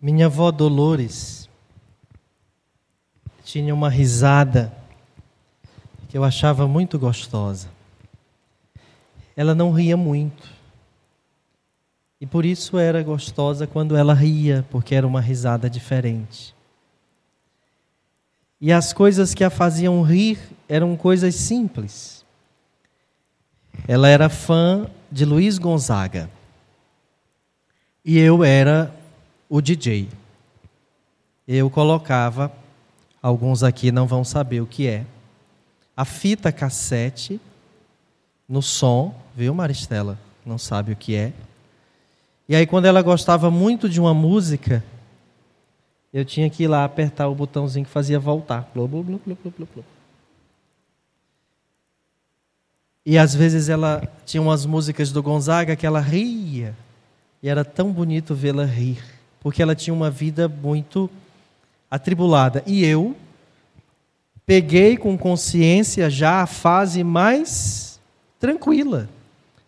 Minha 0.00 0.26
avó 0.26 0.52
Dolores 0.52 1.48
tinha 3.42 3.74
uma 3.74 3.88
risada 3.88 4.72
que 6.10 6.18
eu 6.18 6.22
achava 6.22 6.68
muito 6.68 6.98
gostosa. 6.98 7.68
Ela 9.34 9.54
não 9.54 9.72
ria 9.72 9.96
muito. 9.96 10.53
E 12.20 12.26
por 12.26 12.44
isso 12.44 12.78
era 12.78 13.02
gostosa 13.02 13.66
quando 13.66 13.96
ela 13.96 14.14
ria, 14.14 14.64
porque 14.70 14.94
era 14.94 15.06
uma 15.06 15.20
risada 15.20 15.68
diferente. 15.68 16.54
E 18.60 18.72
as 18.72 18.92
coisas 18.92 19.34
que 19.34 19.44
a 19.44 19.50
faziam 19.50 20.02
rir 20.02 20.38
eram 20.68 20.96
coisas 20.96 21.34
simples. 21.34 22.24
Ela 23.86 24.08
era 24.08 24.28
fã 24.28 24.88
de 25.10 25.24
Luiz 25.24 25.58
Gonzaga. 25.58 26.30
E 28.04 28.18
eu 28.18 28.42
era 28.44 28.94
o 29.48 29.60
DJ. 29.60 30.08
Eu 31.46 31.68
colocava, 31.68 32.50
alguns 33.20 33.62
aqui 33.62 33.92
não 33.92 34.06
vão 34.06 34.24
saber 34.24 34.60
o 34.60 34.66
que 34.66 34.86
é, 34.86 35.04
a 35.96 36.04
fita 36.04 36.50
cassete 36.50 37.40
no 38.48 38.62
som, 38.62 39.14
viu, 39.36 39.54
Maristela? 39.54 40.18
Não 40.44 40.58
sabe 40.58 40.92
o 40.92 40.96
que 40.96 41.14
é. 41.14 41.32
E 42.48 42.54
aí, 42.54 42.66
quando 42.66 42.86
ela 42.86 43.02
gostava 43.02 43.50
muito 43.50 43.88
de 43.88 44.00
uma 44.00 44.12
música, 44.12 44.84
eu 46.12 46.24
tinha 46.24 46.48
que 46.50 46.64
ir 46.64 46.68
lá 46.68 46.84
apertar 46.84 47.28
o 47.28 47.34
botãozinho 47.34 47.86
que 47.86 47.90
fazia 47.90 48.18
voltar. 48.18 48.70
Blu, 48.74 48.86
blu, 48.86 49.02
blu, 49.02 49.20
blu, 49.24 49.36
blu, 49.42 49.68
blu. 49.74 49.84
E 53.06 53.18
às 53.18 53.34
vezes 53.34 53.68
ela 53.68 54.02
tinha 54.24 54.42
umas 54.42 54.64
músicas 54.64 55.12
do 55.12 55.22
Gonzaga 55.22 55.76
que 55.76 55.86
ela 55.86 56.00
ria. 56.00 56.74
E 57.42 57.48
era 57.48 57.64
tão 57.64 57.92
bonito 57.92 58.34
vê-la 58.34 58.64
rir 58.64 59.14
porque 59.44 59.60
ela 59.60 59.74
tinha 59.74 59.92
uma 59.92 60.10
vida 60.10 60.48
muito 60.48 61.10
atribulada. 61.90 62.62
E 62.66 62.82
eu 62.82 63.14
peguei 64.46 64.96
com 64.96 65.18
consciência 65.18 66.08
já 66.08 66.40
a 66.40 66.46
fase 66.46 67.04
mais 67.04 68.00
tranquila. 68.40 69.06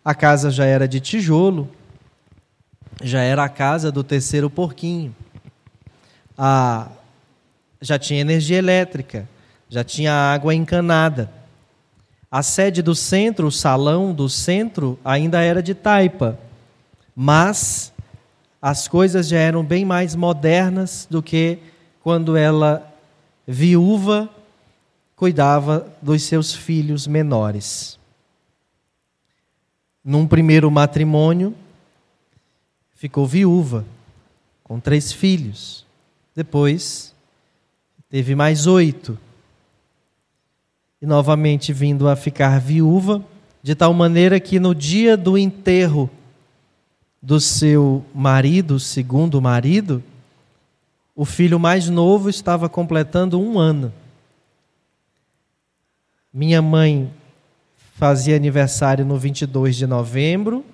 A 0.03 0.15
casa 0.15 0.49
já 0.49 0.65
era 0.65 0.87
de 0.87 0.99
tijolo, 0.99 1.69
já 3.01 3.21
era 3.21 3.43
a 3.43 3.49
casa 3.49 3.91
do 3.91 4.03
terceiro 4.03 4.49
porquinho. 4.49 5.15
A, 6.37 6.87
já 7.81 7.97
tinha 7.97 8.21
energia 8.21 8.57
elétrica, 8.57 9.27
já 9.69 9.83
tinha 9.83 10.13
água 10.13 10.53
encanada. 10.53 11.31
A 12.29 12.43
sede 12.43 12.81
do 12.81 12.93
centro, 12.93 13.47
o 13.47 13.51
salão 13.51 14.13
do 14.13 14.27
centro, 14.27 14.99
ainda 15.03 15.41
era 15.41 15.63
de 15.63 15.73
taipa, 15.73 16.37
mas 17.15 17.93
as 18.61 18.87
coisas 18.87 19.27
já 19.27 19.37
eram 19.37 19.63
bem 19.63 19.85
mais 19.85 20.15
modernas 20.15 21.07
do 21.09 21.21
que 21.21 21.59
quando 22.01 22.35
ela, 22.35 22.85
viúva, 23.47 24.29
cuidava 25.15 25.87
dos 26.01 26.23
seus 26.23 26.53
filhos 26.53 27.07
menores. 27.07 27.97
Num 30.03 30.27
primeiro 30.27 30.69
matrimônio, 30.69 31.55
ficou 32.97 33.27
viúva, 33.27 33.85
com 34.63 34.79
três 34.79 35.13
filhos. 35.13 35.85
Depois, 36.35 37.15
teve 38.09 38.35
mais 38.35 38.65
oito. 38.65 39.17
E 40.99 41.05
novamente 41.05 41.71
vindo 41.71 42.09
a 42.09 42.15
ficar 42.15 42.59
viúva, 42.59 43.23
de 43.61 43.75
tal 43.75 43.93
maneira 43.93 44.39
que 44.39 44.59
no 44.59 44.73
dia 44.73 45.15
do 45.15 45.37
enterro 45.37 46.09
do 47.21 47.39
seu 47.39 48.03
marido, 48.13 48.79
segundo 48.79 49.39
marido, 49.39 50.03
o 51.15 51.23
filho 51.23 51.59
mais 51.59 51.89
novo 51.89 52.29
estava 52.29 52.67
completando 52.67 53.39
um 53.39 53.59
ano. 53.59 53.93
Minha 56.33 56.61
mãe 56.61 57.11
fazia 57.93 58.35
aniversário 58.35 59.05
no 59.05 59.17
22 59.17 59.75
de 59.75 59.85
novembro, 59.85 60.65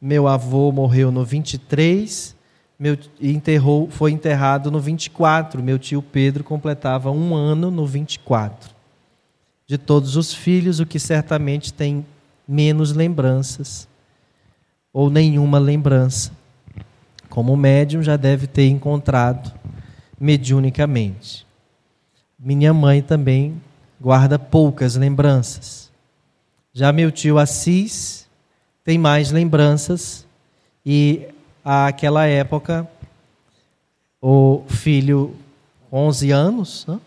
meu 0.00 0.28
avô 0.28 0.70
morreu 0.70 1.10
no 1.10 1.24
23, 1.24 2.36
meu, 2.78 2.98
enterrou, 3.20 3.90
foi 3.90 4.12
enterrado 4.12 4.70
no 4.70 4.78
24. 4.78 5.62
Meu 5.62 5.78
tio 5.78 6.02
Pedro 6.02 6.44
completava 6.44 7.10
um 7.10 7.34
ano 7.34 7.70
no 7.70 7.86
24. 7.86 8.74
De 9.66 9.78
todos 9.78 10.16
os 10.16 10.32
filhos, 10.32 10.78
o 10.78 10.86
que 10.86 10.98
certamente 10.98 11.72
tem 11.72 12.04
menos 12.46 12.92
lembranças 12.92 13.88
ou 14.92 15.10
nenhuma 15.10 15.58
lembrança. 15.58 16.30
Como 17.28 17.56
médium 17.56 18.02
já 18.02 18.16
deve 18.16 18.46
ter 18.46 18.68
encontrado 18.68 19.52
mediunicamente. 20.20 21.46
Minha 22.38 22.72
mãe 22.72 23.02
também 23.02 23.60
guarda 24.00 24.38
poucas 24.38 24.96
lembranças. 24.96 25.90
Já 26.72 26.92
meu 26.92 27.10
tio 27.10 27.38
Assis 27.38 28.25
tem 28.86 28.98
mais 28.98 29.32
lembranças 29.32 30.24
e 30.84 31.26
àquela 31.64 32.24
época 32.24 32.88
o 34.22 34.62
filho 34.68 35.34
11 35.92 36.30
anos, 36.30 36.86
né? 36.86 37.00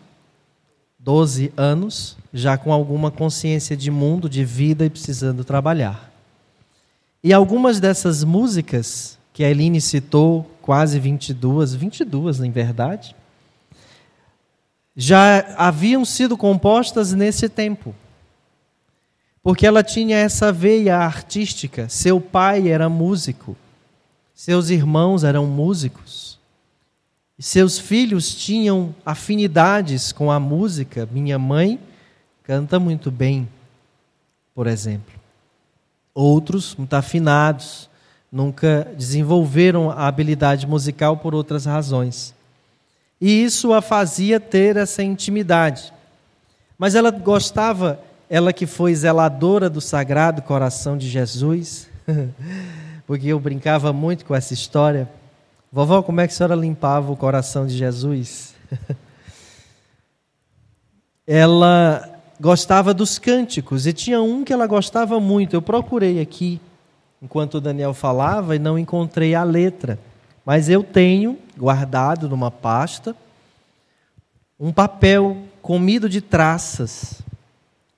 12 0.98 1.50
anos, 1.56 2.18
já 2.34 2.58
com 2.58 2.70
alguma 2.70 3.10
consciência 3.10 3.74
de 3.74 3.90
mundo, 3.90 4.28
de 4.28 4.44
vida 4.44 4.84
e 4.84 4.90
precisando 4.90 5.42
trabalhar. 5.42 6.12
E 7.24 7.32
algumas 7.32 7.80
dessas 7.80 8.22
músicas 8.24 9.18
que 9.32 9.42
a 9.42 9.48
Eline 9.48 9.80
citou, 9.80 10.50
quase 10.60 11.00
22, 11.00 11.74
22 11.74 12.40
em 12.40 12.50
verdade, 12.50 13.16
já 14.94 15.54
haviam 15.56 16.04
sido 16.04 16.36
compostas 16.36 17.14
nesse 17.14 17.48
tempo. 17.48 17.94
Porque 19.42 19.66
ela 19.66 19.82
tinha 19.82 20.16
essa 20.16 20.52
veia 20.52 20.98
artística. 20.98 21.88
Seu 21.88 22.20
pai 22.20 22.68
era 22.68 22.88
músico, 22.88 23.56
seus 24.34 24.70
irmãos 24.70 25.24
eram 25.24 25.46
músicos, 25.46 26.38
seus 27.38 27.78
filhos 27.78 28.34
tinham 28.34 28.94
afinidades 29.04 30.12
com 30.12 30.30
a 30.30 30.38
música. 30.38 31.08
Minha 31.10 31.38
mãe 31.38 31.80
canta 32.42 32.78
muito 32.78 33.10
bem, 33.10 33.48
por 34.54 34.66
exemplo. 34.66 35.14
Outros, 36.12 36.74
muito 36.76 36.92
afinados, 36.92 37.88
nunca 38.30 38.92
desenvolveram 38.94 39.90
a 39.90 40.06
habilidade 40.06 40.66
musical 40.66 41.16
por 41.16 41.34
outras 41.34 41.64
razões. 41.64 42.34
E 43.18 43.42
isso 43.42 43.72
a 43.72 43.80
fazia 43.80 44.38
ter 44.38 44.76
essa 44.76 45.02
intimidade. 45.02 45.92
Mas 46.76 46.94
ela 46.94 47.10
gostava, 47.10 48.00
ela 48.30 48.52
que 48.52 48.64
foi 48.64 48.94
zeladora 48.94 49.68
do 49.68 49.80
Sagrado 49.80 50.40
Coração 50.40 50.96
de 50.96 51.08
Jesus, 51.08 51.90
porque 53.04 53.26
eu 53.26 53.40
brincava 53.40 53.92
muito 53.92 54.24
com 54.24 54.36
essa 54.36 54.54
história. 54.54 55.10
Vovó, 55.72 56.00
como 56.00 56.20
é 56.20 56.28
que 56.28 56.32
a 56.32 56.36
senhora 56.36 56.54
limpava 56.54 57.10
o 57.10 57.16
coração 57.16 57.66
de 57.66 57.76
Jesus? 57.76 58.54
ela 61.26 62.08
gostava 62.38 62.94
dos 62.94 63.18
cânticos 63.18 63.84
e 63.84 63.92
tinha 63.92 64.22
um 64.22 64.44
que 64.44 64.52
ela 64.52 64.68
gostava 64.68 65.18
muito. 65.18 65.56
Eu 65.56 65.62
procurei 65.62 66.20
aqui 66.20 66.60
enquanto 67.20 67.56
o 67.56 67.60
Daniel 67.60 67.92
falava 67.92 68.54
e 68.54 68.60
não 68.60 68.78
encontrei 68.78 69.34
a 69.34 69.42
letra, 69.42 69.98
mas 70.46 70.68
eu 70.68 70.84
tenho 70.84 71.36
guardado 71.58 72.28
numa 72.28 72.50
pasta 72.50 73.14
um 74.58 74.72
papel 74.72 75.36
comido 75.60 76.08
de 76.08 76.20
traças 76.20 77.20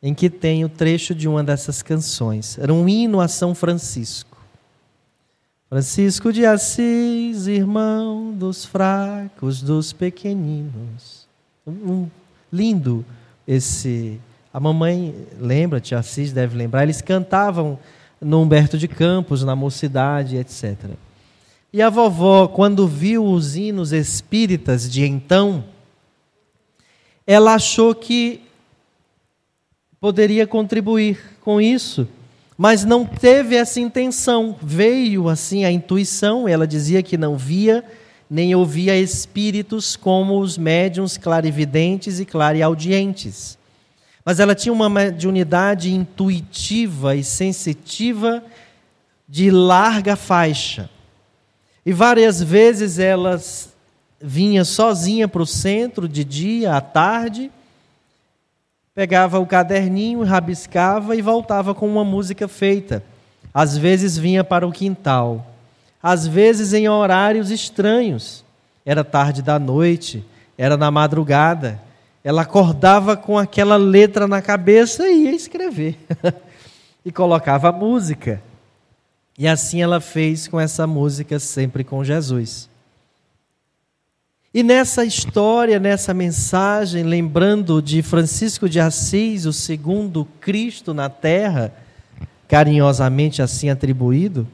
em 0.02 0.12
que 0.12 0.28
tem 0.28 0.64
o 0.64 0.68
trecho 0.68 1.14
de 1.14 1.28
uma 1.28 1.44
dessas 1.44 1.80
canções. 1.80 2.58
Era 2.58 2.74
um 2.74 2.88
hino 2.88 3.20
a 3.20 3.28
São 3.28 3.54
Francisco. 3.54 4.36
Francisco 5.68 6.32
de 6.32 6.44
Assis, 6.44 7.46
irmão 7.46 8.32
dos 8.32 8.64
fracos, 8.64 9.62
dos 9.62 9.92
pequeninos. 9.92 11.26
Um 11.66 12.08
lindo 12.52 13.04
esse. 13.46 14.20
A 14.52 14.60
mamãe 14.60 15.14
lembra, 15.40 15.80
tia 15.80 15.98
Assis 15.98 16.32
deve 16.32 16.58
lembrar, 16.58 16.82
eles 16.82 17.00
cantavam 17.00 17.78
no 18.20 18.42
Humberto 18.42 18.76
de 18.76 18.86
Campos, 18.86 19.42
na 19.42 19.56
mocidade, 19.56 20.36
etc. 20.36 20.90
E 21.72 21.80
a 21.80 21.88
vovó, 21.88 22.48
quando 22.48 22.86
viu 22.86 23.24
os 23.24 23.56
hinos 23.56 23.92
espíritas 23.92 24.90
de 24.90 25.06
então, 25.06 25.64
ela 27.26 27.54
achou 27.54 27.94
que 27.94 28.42
poderia 30.02 30.48
contribuir 30.48 31.16
com 31.42 31.60
isso, 31.60 32.08
mas 32.58 32.84
não 32.84 33.06
teve 33.06 33.54
essa 33.54 33.78
intenção. 33.78 34.56
Veio 34.60 35.28
assim 35.28 35.64
a 35.64 35.70
intuição, 35.70 36.48
ela 36.48 36.66
dizia 36.66 37.04
que 37.04 37.16
não 37.16 37.36
via 37.36 37.84
nem 38.28 38.52
ouvia 38.52 38.98
espíritos 38.98 39.94
como 39.94 40.40
os 40.40 40.58
médiums 40.58 41.16
clarividentes 41.16 42.18
e 42.18 42.24
clareaudientes. 42.24 43.56
Mas 44.24 44.40
ela 44.40 44.56
tinha 44.56 44.72
uma 44.72 44.88
mediunidade 44.88 45.92
intuitiva 45.92 47.14
e 47.14 47.22
sensitiva 47.22 48.42
de 49.28 49.52
larga 49.52 50.16
faixa. 50.16 50.90
E 51.86 51.92
várias 51.92 52.42
vezes 52.42 52.98
ela 52.98 53.40
vinha 54.20 54.64
sozinha 54.64 55.28
para 55.28 55.42
o 55.42 55.46
centro 55.46 56.08
de 56.08 56.24
dia, 56.24 56.74
à 56.74 56.80
tarde, 56.80 57.52
pegava 58.94 59.38
o 59.38 59.46
caderninho, 59.46 60.22
rabiscava 60.22 61.16
e 61.16 61.22
voltava 61.22 61.74
com 61.74 61.88
uma 61.88 62.04
música 62.04 62.46
feita. 62.46 63.02
Às 63.52 63.76
vezes 63.76 64.16
vinha 64.16 64.44
para 64.44 64.66
o 64.66 64.72
quintal, 64.72 65.46
às 66.02 66.26
vezes 66.26 66.72
em 66.72 66.88
horários 66.88 67.50
estranhos. 67.50 68.44
Era 68.84 69.04
tarde 69.04 69.42
da 69.42 69.58
noite, 69.58 70.24
era 70.58 70.76
na 70.76 70.90
madrugada. 70.90 71.80
Ela 72.24 72.42
acordava 72.42 73.16
com 73.16 73.38
aquela 73.38 73.76
letra 73.76 74.26
na 74.26 74.42
cabeça 74.42 75.08
e 75.08 75.24
ia 75.24 75.34
escrever. 75.34 75.98
e 77.04 77.12
colocava 77.12 77.68
a 77.68 77.72
música. 77.72 78.42
E 79.38 79.46
assim 79.48 79.82
ela 79.82 80.00
fez 80.00 80.46
com 80.46 80.60
essa 80.60 80.86
música 80.86 81.38
sempre 81.38 81.84
com 81.84 82.04
Jesus. 82.04 82.68
E 84.54 84.62
nessa 84.62 85.02
história, 85.02 85.80
nessa 85.80 86.12
mensagem, 86.12 87.04
lembrando 87.04 87.80
de 87.80 88.02
Francisco 88.02 88.68
de 88.68 88.78
Assis, 88.78 89.46
o 89.46 89.52
segundo 89.52 90.26
Cristo 90.40 90.92
na 90.92 91.08
terra, 91.08 91.72
carinhosamente 92.46 93.40
assim 93.40 93.70
atribuído, 93.70 94.46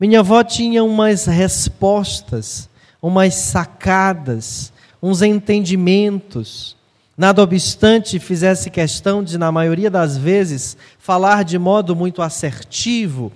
minha 0.00 0.20
avó 0.20 0.42
tinha 0.42 0.82
umas 0.82 1.26
respostas, 1.26 2.70
umas 3.02 3.34
sacadas, 3.34 4.72
uns 5.02 5.20
entendimentos. 5.20 6.74
Nada 7.16 7.42
obstante, 7.42 8.18
fizesse 8.18 8.70
questão 8.70 9.22
de, 9.22 9.36
na 9.36 9.52
maioria 9.52 9.90
das 9.90 10.16
vezes, 10.16 10.74
falar 10.98 11.44
de 11.44 11.58
modo 11.58 11.94
muito 11.94 12.22
assertivo, 12.22 13.30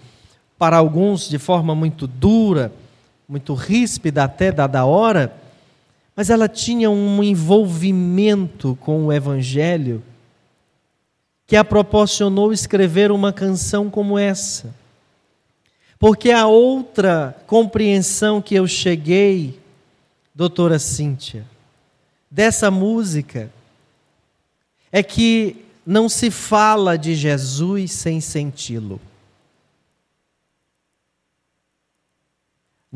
para 0.58 0.78
alguns 0.78 1.28
de 1.28 1.38
forma 1.38 1.74
muito 1.74 2.06
dura, 2.06 2.72
muito 3.28 3.54
ríspida 3.54 4.24
até 4.24 4.52
dada 4.52 4.84
hora, 4.84 5.34
mas 6.14 6.30
ela 6.30 6.48
tinha 6.48 6.90
um 6.90 7.22
envolvimento 7.22 8.76
com 8.80 9.06
o 9.06 9.12
Evangelho 9.12 10.02
que 11.46 11.56
a 11.56 11.64
proporcionou 11.64 12.52
escrever 12.52 13.12
uma 13.12 13.32
canção 13.32 13.88
como 13.90 14.18
essa. 14.18 14.74
Porque 15.98 16.30
a 16.30 16.46
outra 16.46 17.36
compreensão 17.46 18.42
que 18.42 18.54
eu 18.54 18.66
cheguei, 18.66 19.58
doutora 20.34 20.78
Cíntia, 20.78 21.44
dessa 22.30 22.70
música, 22.70 23.50
é 24.90 25.02
que 25.02 25.64
não 25.86 26.08
se 26.08 26.30
fala 26.30 26.98
de 26.98 27.14
Jesus 27.14 27.92
sem 27.92 28.20
senti-lo. 28.20 29.00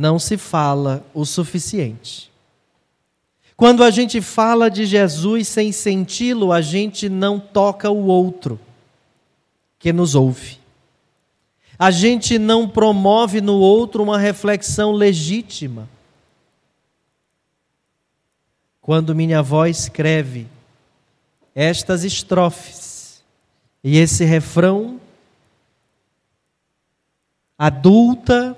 Não 0.00 0.18
se 0.18 0.38
fala 0.38 1.04
o 1.12 1.26
suficiente. 1.26 2.32
Quando 3.54 3.84
a 3.84 3.90
gente 3.90 4.22
fala 4.22 4.70
de 4.70 4.86
Jesus 4.86 5.46
sem 5.46 5.72
senti-lo, 5.72 6.54
a 6.54 6.62
gente 6.62 7.06
não 7.10 7.38
toca 7.38 7.90
o 7.90 8.06
outro 8.06 8.58
que 9.78 9.92
nos 9.92 10.14
ouve. 10.14 10.58
A 11.78 11.90
gente 11.90 12.38
não 12.38 12.66
promove 12.66 13.42
no 13.42 13.58
outro 13.58 14.02
uma 14.02 14.18
reflexão 14.18 14.90
legítima. 14.90 15.86
Quando 18.80 19.14
minha 19.14 19.40
avó 19.40 19.66
escreve 19.66 20.46
estas 21.54 22.04
estrofes 22.04 23.22
e 23.84 23.98
esse 23.98 24.24
refrão, 24.24 24.98
adulta, 27.58 28.56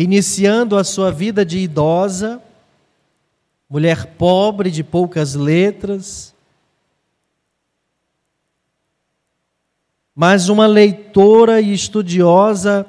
iniciando 0.00 0.78
a 0.78 0.84
sua 0.84 1.10
vida 1.10 1.44
de 1.44 1.58
idosa, 1.58 2.40
mulher 3.68 4.06
pobre, 4.16 4.70
de 4.70 4.84
poucas 4.84 5.34
letras, 5.34 6.32
mas 10.14 10.48
uma 10.48 10.68
leitora 10.68 11.60
e 11.60 11.72
estudiosa 11.72 12.86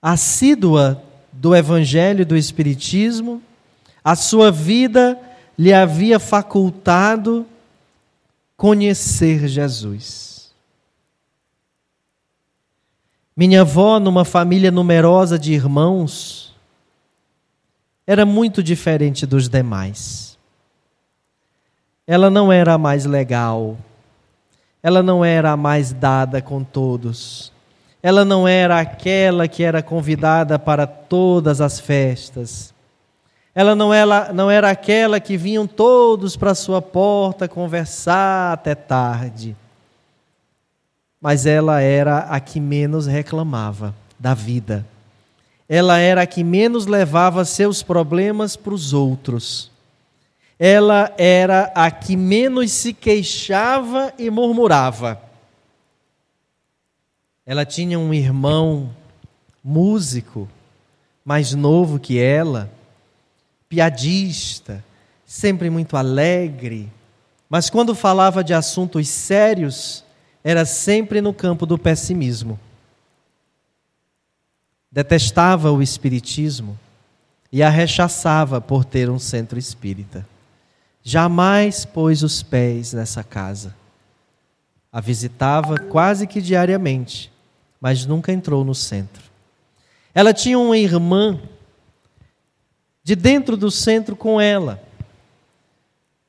assídua 0.00 1.02
do 1.32 1.52
Evangelho 1.52 2.22
e 2.22 2.24
do 2.24 2.36
Espiritismo, 2.36 3.42
a 4.04 4.14
sua 4.14 4.52
vida 4.52 5.20
lhe 5.58 5.72
havia 5.72 6.20
facultado 6.20 7.44
conhecer 8.56 9.48
Jesus. 9.48 10.39
Minha 13.40 13.62
avó, 13.62 13.98
numa 13.98 14.22
família 14.22 14.70
numerosa 14.70 15.38
de 15.38 15.54
irmãos, 15.54 16.54
era 18.06 18.26
muito 18.26 18.62
diferente 18.62 19.24
dos 19.24 19.48
demais. 19.48 20.36
Ela 22.06 22.28
não 22.28 22.52
era 22.52 22.74
a 22.74 22.76
mais 22.76 23.06
legal, 23.06 23.78
ela 24.82 25.02
não 25.02 25.24
era 25.24 25.52
a 25.52 25.56
mais 25.56 25.90
dada 25.90 26.42
com 26.42 26.62
todos, 26.62 27.50
ela 28.02 28.26
não 28.26 28.46
era 28.46 28.78
aquela 28.78 29.48
que 29.48 29.62
era 29.62 29.82
convidada 29.82 30.58
para 30.58 30.86
todas 30.86 31.62
as 31.62 31.80
festas. 31.80 32.74
Ela 33.54 33.74
não 33.74 33.90
era, 33.90 34.34
não 34.34 34.50
era 34.50 34.68
aquela 34.68 35.18
que 35.18 35.38
vinham 35.38 35.66
todos 35.66 36.36
para 36.36 36.54
sua 36.54 36.82
porta 36.82 37.48
conversar 37.48 38.52
até 38.52 38.74
tarde 38.74 39.56
mas 41.20 41.44
ela 41.44 41.80
era 41.80 42.20
a 42.20 42.40
que 42.40 42.58
menos 42.58 43.06
reclamava 43.06 43.94
da 44.18 44.32
vida. 44.32 44.86
Ela 45.68 45.98
era 45.98 46.22
a 46.22 46.26
que 46.26 46.42
menos 46.42 46.86
levava 46.86 47.44
seus 47.44 47.82
problemas 47.82 48.56
para 48.56 48.74
os 48.74 48.92
outros. 48.92 49.70
Ela 50.58 51.12
era 51.16 51.72
a 51.74 51.90
que 51.90 52.16
menos 52.16 52.72
se 52.72 52.92
queixava 52.92 54.12
e 54.18 54.30
murmurava. 54.30 55.20
Ela 57.46 57.64
tinha 57.64 57.98
um 57.98 58.12
irmão 58.12 58.90
músico, 59.62 60.48
mais 61.24 61.54
novo 61.54 61.98
que 61.98 62.18
ela, 62.18 62.70
piadista, 63.68 64.84
sempre 65.24 65.70
muito 65.70 65.96
alegre, 65.96 66.90
mas 67.48 67.70
quando 67.70 67.94
falava 67.94 68.42
de 68.44 68.54
assuntos 68.54 69.08
sérios, 69.08 70.04
era 70.42 70.64
sempre 70.64 71.20
no 71.20 71.32
campo 71.32 71.66
do 71.66 71.78
pessimismo. 71.78 72.58
Detestava 74.90 75.70
o 75.70 75.82
espiritismo 75.82 76.78
e 77.52 77.62
a 77.62 77.68
rechaçava 77.68 78.60
por 78.60 78.84
ter 78.84 79.10
um 79.10 79.18
centro 79.18 79.58
espírita. 79.58 80.26
Jamais 81.02 81.84
pôs 81.84 82.22
os 82.22 82.42
pés 82.42 82.92
nessa 82.92 83.22
casa. 83.22 83.74
A 84.92 85.00
visitava 85.00 85.78
quase 85.78 86.26
que 86.26 86.40
diariamente, 86.40 87.30
mas 87.80 88.06
nunca 88.06 88.32
entrou 88.32 88.64
no 88.64 88.74
centro. 88.74 89.22
Ela 90.12 90.34
tinha 90.34 90.58
uma 90.58 90.76
irmã 90.76 91.40
de 93.04 93.14
dentro 93.14 93.56
do 93.56 93.70
centro 93.70 94.16
com 94.16 94.40
ela, 94.40 94.82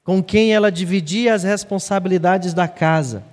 com 0.03 0.21
quem 0.21 0.53
ela 0.53 0.71
dividia 0.71 1.33
as 1.33 1.43
responsabilidades 1.43 2.53
da 2.53 2.67
casa 2.67 3.30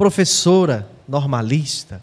professora 0.00 0.88
normalista, 1.06 2.02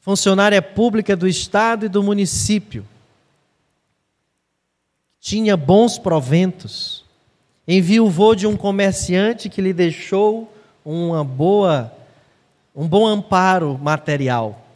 funcionária 0.00 0.60
pública 0.60 1.14
do 1.14 1.28
Estado 1.28 1.86
e 1.86 1.88
do 1.88 2.02
município, 2.02 2.84
tinha 5.20 5.56
bons 5.56 5.98
proventos, 5.98 7.04
enviou 7.66 8.34
de 8.34 8.48
um 8.48 8.56
comerciante 8.56 9.48
que 9.48 9.62
lhe 9.62 9.72
deixou 9.72 10.52
uma 10.84 11.22
boa, 11.22 11.96
um 12.74 12.88
bom 12.88 13.06
amparo 13.06 13.78
material, 13.78 14.66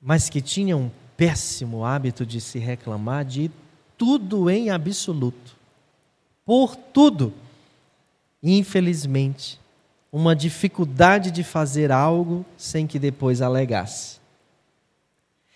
mas 0.00 0.30
que 0.30 0.40
tinha 0.40 0.74
um 0.74 0.90
péssimo 1.18 1.84
hábito 1.84 2.24
de 2.24 2.40
se 2.40 2.58
reclamar 2.58 3.26
de 3.26 3.50
tudo 3.98 4.48
em 4.48 4.70
absoluto. 4.70 5.54
Por 6.46 6.74
tudo. 6.74 7.34
Infelizmente, 8.42 9.65
uma 10.16 10.34
dificuldade 10.34 11.30
de 11.30 11.44
fazer 11.44 11.92
algo 11.92 12.42
sem 12.56 12.86
que 12.86 12.98
depois 12.98 13.42
alegasse. 13.42 14.16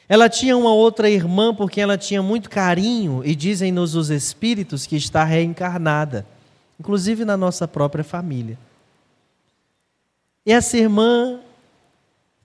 Ela 0.06 0.28
tinha 0.28 0.54
uma 0.54 0.74
outra 0.74 1.08
irmã 1.08 1.54
porque 1.54 1.80
ela 1.80 1.96
tinha 1.96 2.22
muito 2.22 2.50
carinho, 2.50 3.22
e 3.24 3.34
dizem-nos 3.34 3.94
os 3.94 4.10
espíritos 4.10 4.86
que 4.86 4.96
está 4.96 5.24
reencarnada, 5.24 6.26
inclusive 6.78 7.24
na 7.24 7.38
nossa 7.38 7.66
própria 7.66 8.04
família. 8.04 8.58
E 10.44 10.52
essa 10.52 10.76
irmã 10.76 11.40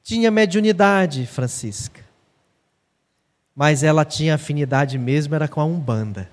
tinha 0.02 0.32
mediunidade, 0.32 1.26
Francisca. 1.26 2.00
Mas 3.54 3.84
ela 3.84 4.06
tinha 4.06 4.36
afinidade 4.36 4.98
mesmo 4.98 5.36
era 5.36 5.50
com 5.50 5.60
a 5.60 5.66
Umbanda. 5.66 6.30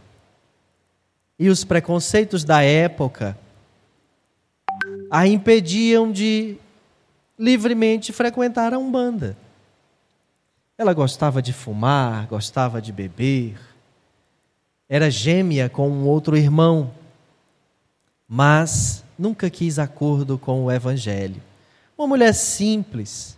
E 1.36 1.48
os 1.48 1.64
preconceitos 1.64 2.44
da 2.44 2.62
época 2.62 3.36
a 5.12 5.26
impediam 5.26 6.10
de 6.10 6.56
livremente 7.38 8.14
frequentar 8.14 8.72
a 8.72 8.78
Umbanda. 8.78 9.36
Ela 10.78 10.94
gostava 10.94 11.42
de 11.42 11.52
fumar, 11.52 12.26
gostava 12.26 12.80
de 12.80 12.90
beber, 12.90 13.60
era 14.88 15.10
gêmea 15.10 15.68
com 15.68 15.90
um 15.90 16.06
outro 16.06 16.34
irmão, 16.34 16.94
mas 18.26 19.04
nunca 19.18 19.50
quis 19.50 19.78
acordo 19.78 20.38
com 20.38 20.64
o 20.64 20.72
Evangelho. 20.72 21.42
Uma 21.96 22.08
mulher 22.08 22.32
simples, 22.32 23.36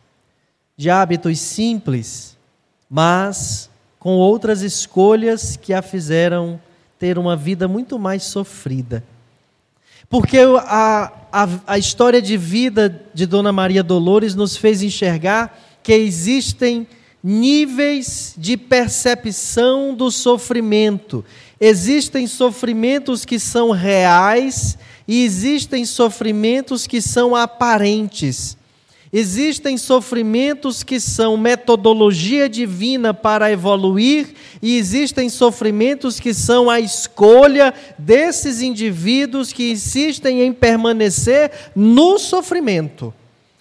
de 0.76 0.90
hábitos 0.90 1.40
simples, 1.40 2.36
mas 2.88 3.68
com 3.98 4.12
outras 4.12 4.62
escolhas 4.62 5.56
que 5.56 5.74
a 5.74 5.82
fizeram 5.82 6.60
ter 7.00 7.18
uma 7.18 7.34
vida 7.34 7.66
muito 7.66 7.98
mais 7.98 8.22
sofrida. 8.22 9.02
Porque 10.14 10.38
a, 10.38 11.12
a, 11.32 11.48
a 11.66 11.76
história 11.76 12.22
de 12.22 12.36
vida 12.36 13.04
de 13.12 13.26
Dona 13.26 13.50
Maria 13.50 13.82
Dolores 13.82 14.36
nos 14.36 14.56
fez 14.56 14.80
enxergar 14.80 15.60
que 15.82 15.92
existem 15.92 16.86
níveis 17.20 18.32
de 18.38 18.56
percepção 18.56 19.92
do 19.92 20.12
sofrimento. 20.12 21.24
Existem 21.60 22.28
sofrimentos 22.28 23.24
que 23.24 23.40
são 23.40 23.72
reais 23.72 24.78
e 25.08 25.24
existem 25.24 25.84
sofrimentos 25.84 26.86
que 26.86 27.02
são 27.02 27.34
aparentes. 27.34 28.56
Existem 29.16 29.78
sofrimentos 29.78 30.82
que 30.82 30.98
são 30.98 31.36
metodologia 31.36 32.48
divina 32.48 33.14
para 33.14 33.52
evoluir, 33.52 34.34
e 34.60 34.76
existem 34.76 35.28
sofrimentos 35.28 36.18
que 36.18 36.34
são 36.34 36.68
a 36.68 36.80
escolha 36.80 37.72
desses 37.96 38.60
indivíduos 38.60 39.52
que 39.52 39.70
insistem 39.70 40.42
em 40.42 40.52
permanecer 40.52 41.52
no 41.76 42.18
sofrimento 42.18 43.14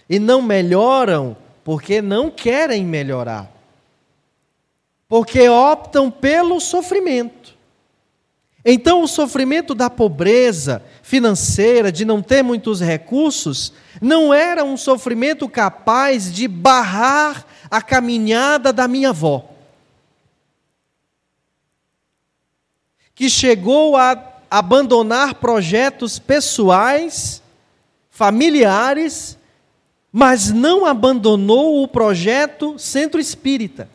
e 0.10 0.18
não 0.18 0.42
melhoram 0.42 1.38
porque 1.64 2.02
não 2.02 2.32
querem 2.32 2.84
melhorar 2.84 3.54
porque 5.14 5.48
optam 5.48 6.10
pelo 6.10 6.60
sofrimento. 6.60 7.43
Então, 8.66 9.02
o 9.02 9.08
sofrimento 9.08 9.76
da 9.76 9.90
pobreza 9.90 10.82
financeira, 11.02 11.92
de 11.92 12.06
não 12.06 12.22
ter 12.22 12.42
muitos 12.42 12.80
recursos, 12.80 13.74
não 14.02 14.34
era 14.34 14.64
um 14.64 14.78
sofrimento 14.78 15.50
capaz 15.50 16.32
de 16.34 16.48
barrar 16.48 17.46
a 17.70 17.82
caminhada 17.82 18.72
da 18.72 18.88
minha 18.88 19.10
avó, 19.10 19.50
que 23.14 23.30
chegou 23.30 23.98
a 23.98 24.32
abandonar 24.50 25.36
projetos 25.36 26.18
pessoais, 26.18 27.42
familiares, 28.10 29.38
mas 30.12 30.52
não 30.52 30.86
abandonou 30.86 31.84
o 31.84 31.88
projeto 31.88 32.78
centro 32.78 33.20
espírita. 33.20 33.90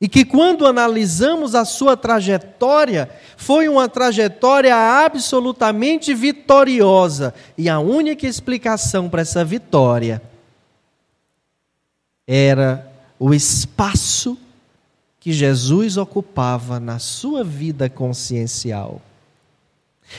E 0.00 0.08
que 0.08 0.24
quando 0.24 0.66
analisamos 0.66 1.54
a 1.54 1.64
sua 1.66 1.94
trajetória, 1.94 3.10
foi 3.36 3.68
uma 3.68 3.86
trajetória 3.86 4.74
absolutamente 4.74 6.14
vitoriosa. 6.14 7.34
E 7.58 7.68
a 7.68 7.78
única 7.78 8.26
explicação 8.26 9.10
para 9.10 9.20
essa 9.20 9.44
vitória 9.44 10.22
era 12.26 12.90
o 13.18 13.34
espaço 13.34 14.38
que 15.18 15.32
Jesus 15.32 15.98
ocupava 15.98 16.80
na 16.80 16.98
sua 16.98 17.44
vida 17.44 17.90
consciencial. 17.90 19.02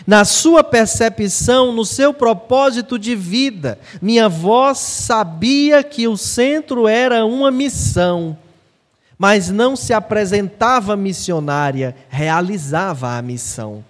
Na 0.06 0.24
sua 0.24 0.63
percepção, 0.63 1.72
no 1.72 1.84
seu 1.84 2.13
propósito 2.13 3.00
de 3.00 3.15
vida, 3.15 3.80
minha 4.00 4.30
voz 4.30 4.78
sabia 4.78 5.84
que 5.84 6.08
o 6.08 6.15
centro 6.15 6.88
era 6.88 7.26
uma 7.26 7.50
missão 7.50 8.38
mas 9.21 9.51
não 9.51 9.75
se 9.75 9.93
apresentava 9.93 10.97
missionária, 10.97 11.95
realizava 12.10 13.15
a 13.15 13.21
missão. 13.21 13.86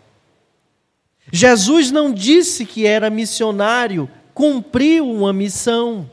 Jesus 1.31 1.89
não 1.89 2.13
disse 2.13 2.65
que 2.65 2.85
era 2.85 3.09
missionário, 3.09 4.09
cumpriu 4.33 5.09
uma 5.09 5.31
missão. 5.31 6.11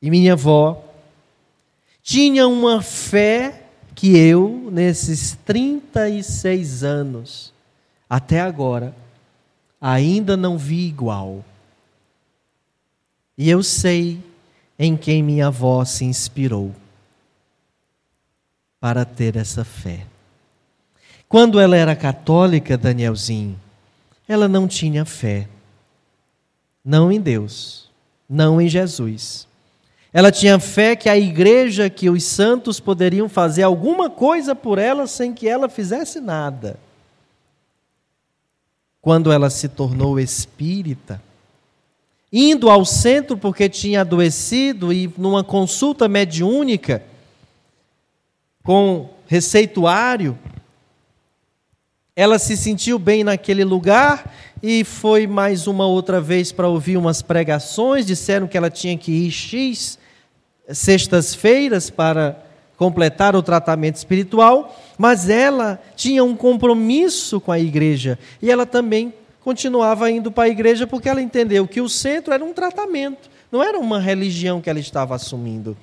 E 0.00 0.08
minha 0.08 0.32
avó 0.32 0.82
tinha 2.02 2.48
uma 2.48 2.80
fé 2.80 3.64
que 3.94 4.16
eu, 4.16 4.70
nesses 4.72 5.36
36 5.44 6.82
anos, 6.82 7.52
até 8.08 8.40
agora, 8.40 8.96
ainda 9.78 10.38
não 10.38 10.56
vi 10.56 10.86
igual. 10.86 11.44
E 13.36 13.50
eu 13.50 13.62
sei 13.62 14.29
em 14.82 14.96
quem 14.96 15.22
minha 15.22 15.48
avó 15.48 15.84
se 15.84 16.06
inspirou 16.06 16.74
para 18.80 19.04
ter 19.04 19.36
essa 19.36 19.62
fé. 19.62 20.06
Quando 21.28 21.60
ela 21.60 21.76
era 21.76 21.94
católica, 21.94 22.78
Danielzinho, 22.78 23.60
ela 24.26 24.48
não 24.48 24.66
tinha 24.66 25.04
fé. 25.04 25.46
Não 26.82 27.12
em 27.12 27.20
Deus, 27.20 27.90
não 28.26 28.58
em 28.58 28.70
Jesus. 28.70 29.46
Ela 30.14 30.32
tinha 30.32 30.58
fé 30.58 30.96
que 30.96 31.10
a 31.10 31.18
igreja, 31.18 31.90
que 31.90 32.08
os 32.08 32.24
santos 32.24 32.80
poderiam 32.80 33.28
fazer 33.28 33.64
alguma 33.64 34.08
coisa 34.08 34.54
por 34.54 34.78
ela 34.78 35.06
sem 35.06 35.34
que 35.34 35.46
ela 35.46 35.68
fizesse 35.68 36.22
nada. 36.22 36.80
Quando 39.02 39.30
ela 39.30 39.50
se 39.50 39.68
tornou 39.68 40.18
espírita, 40.18 41.20
indo 42.32 42.70
ao 42.70 42.84
centro 42.84 43.36
porque 43.36 43.68
tinha 43.68 44.02
adoecido 44.02 44.92
e 44.92 45.12
numa 45.18 45.42
consulta 45.42 46.08
mediúnica 46.08 47.02
com 48.62 49.08
receituário, 49.26 50.38
ela 52.14 52.38
se 52.38 52.56
sentiu 52.56 52.98
bem 52.98 53.24
naquele 53.24 53.64
lugar 53.64 54.32
e 54.62 54.84
foi 54.84 55.26
mais 55.26 55.66
uma 55.66 55.86
outra 55.86 56.20
vez 56.20 56.52
para 56.52 56.68
ouvir 56.68 56.96
umas 56.96 57.22
pregações, 57.22 58.06
disseram 58.06 58.46
que 58.46 58.56
ela 58.56 58.70
tinha 58.70 58.96
que 58.96 59.10
ir 59.10 59.30
X 59.30 59.98
sextas-feiras 60.72 61.90
para 61.90 62.44
completar 62.76 63.34
o 63.36 63.42
tratamento 63.42 63.96
espiritual, 63.96 64.78
mas 64.96 65.28
ela 65.28 65.80
tinha 65.96 66.24
um 66.24 66.34
compromisso 66.36 67.40
com 67.40 67.52
a 67.52 67.58
igreja 67.58 68.18
e 68.40 68.50
ela 68.50 68.64
também 68.64 69.12
continuava 69.50 70.08
indo 70.08 70.30
para 70.30 70.44
a 70.44 70.48
igreja 70.48 70.86
porque 70.86 71.08
ela 71.08 71.20
entendeu 71.20 71.66
que 71.66 71.80
o 71.80 71.88
centro 71.88 72.32
era 72.32 72.44
um 72.44 72.52
tratamento, 72.52 73.28
não 73.50 73.60
era 73.60 73.80
uma 73.80 73.98
religião 73.98 74.60
que 74.60 74.70
ela 74.70 74.78
estava 74.78 75.16
assumindo. 75.16 75.76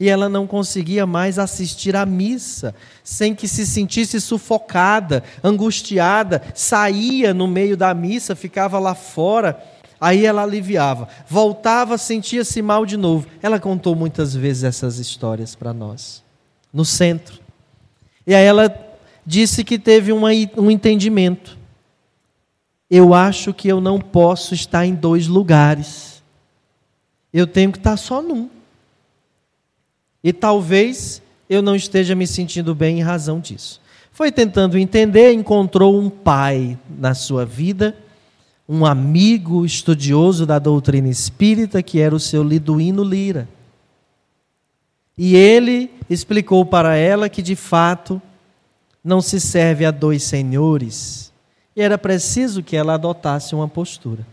E 0.00 0.08
ela 0.08 0.28
não 0.28 0.44
conseguia 0.44 1.06
mais 1.06 1.38
assistir 1.38 1.94
à 1.94 2.04
missa 2.04 2.74
sem 3.04 3.32
que 3.32 3.46
se 3.46 3.64
sentisse 3.64 4.20
sufocada, 4.20 5.22
angustiada, 5.44 6.42
saía 6.52 7.32
no 7.32 7.46
meio 7.46 7.76
da 7.76 7.94
missa, 7.94 8.34
ficava 8.34 8.80
lá 8.80 8.92
fora. 8.92 9.62
Aí 10.00 10.26
ela 10.26 10.42
aliviava, 10.42 11.06
voltava, 11.28 11.96
sentia-se 11.96 12.60
mal 12.60 12.84
de 12.84 12.96
novo. 12.96 13.28
Ela 13.40 13.60
contou 13.60 13.94
muitas 13.94 14.34
vezes 14.34 14.64
essas 14.64 14.98
histórias 14.98 15.54
para 15.54 15.72
nós, 15.72 16.24
no 16.72 16.84
centro. 16.84 17.38
E 18.26 18.34
aí 18.34 18.44
ela 18.44 18.74
disse 19.24 19.62
que 19.62 19.78
teve 19.78 20.12
um 20.12 20.68
entendimento 20.68 21.61
eu 22.94 23.14
acho 23.14 23.54
que 23.54 23.68
eu 23.68 23.80
não 23.80 23.98
posso 23.98 24.52
estar 24.52 24.84
em 24.84 24.94
dois 24.94 25.26
lugares. 25.26 26.22
Eu 27.32 27.46
tenho 27.46 27.72
que 27.72 27.78
estar 27.78 27.96
só 27.96 28.20
num. 28.20 28.50
E 30.22 30.30
talvez 30.30 31.22
eu 31.48 31.62
não 31.62 31.74
esteja 31.74 32.14
me 32.14 32.26
sentindo 32.26 32.74
bem 32.74 32.98
em 32.98 33.02
razão 33.02 33.40
disso. 33.40 33.80
Foi 34.12 34.30
tentando 34.30 34.76
entender, 34.76 35.32
encontrou 35.32 35.98
um 35.98 36.10
pai 36.10 36.78
na 36.98 37.14
sua 37.14 37.46
vida, 37.46 37.96
um 38.68 38.84
amigo 38.84 39.64
estudioso 39.64 40.44
da 40.44 40.58
doutrina 40.58 41.08
espírita, 41.08 41.82
que 41.82 41.98
era 41.98 42.14
o 42.14 42.20
seu 42.20 42.44
Liduíno 42.44 43.02
Lira. 43.02 43.48
E 45.16 45.34
ele 45.34 45.90
explicou 46.10 46.66
para 46.66 46.94
ela 46.94 47.30
que 47.30 47.40
de 47.40 47.56
fato 47.56 48.20
não 49.02 49.22
se 49.22 49.40
serve 49.40 49.86
a 49.86 49.90
dois 49.90 50.24
senhores, 50.24 51.31
e 51.74 51.82
era 51.82 51.96
preciso 51.96 52.62
que 52.62 52.76
ela 52.76 52.94
adotasse 52.94 53.54
uma 53.54 53.66
postura. 53.66 54.26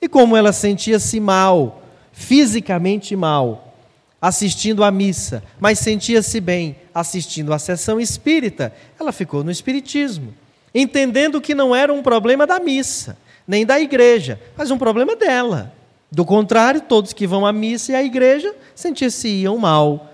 E 0.00 0.08
como 0.08 0.36
ela 0.36 0.52
sentia-se 0.52 1.18
mal, 1.18 1.82
fisicamente 2.12 3.16
mal, 3.16 3.74
assistindo 4.20 4.84
à 4.84 4.90
missa, 4.90 5.42
mas 5.58 5.78
sentia-se 5.78 6.40
bem 6.40 6.76
assistindo 6.94 7.52
à 7.52 7.58
sessão 7.58 8.00
espírita, 8.00 8.72
ela 8.98 9.12
ficou 9.12 9.44
no 9.44 9.50
espiritismo, 9.50 10.34
entendendo 10.74 11.40
que 11.40 11.54
não 11.54 11.74
era 11.74 11.92
um 11.92 12.02
problema 12.02 12.46
da 12.46 12.58
missa, 12.60 13.16
nem 13.46 13.64
da 13.64 13.80
igreja, 13.80 14.40
mas 14.56 14.70
um 14.70 14.78
problema 14.78 15.16
dela. 15.16 15.72
Do 16.10 16.24
contrário, 16.24 16.80
todos 16.80 17.12
que 17.12 17.26
vão 17.26 17.44
à 17.44 17.52
missa 17.52 17.92
e 17.92 17.94
à 17.94 18.02
igreja 18.02 18.54
sentiam-se 18.74 19.44
mal. 19.58 20.12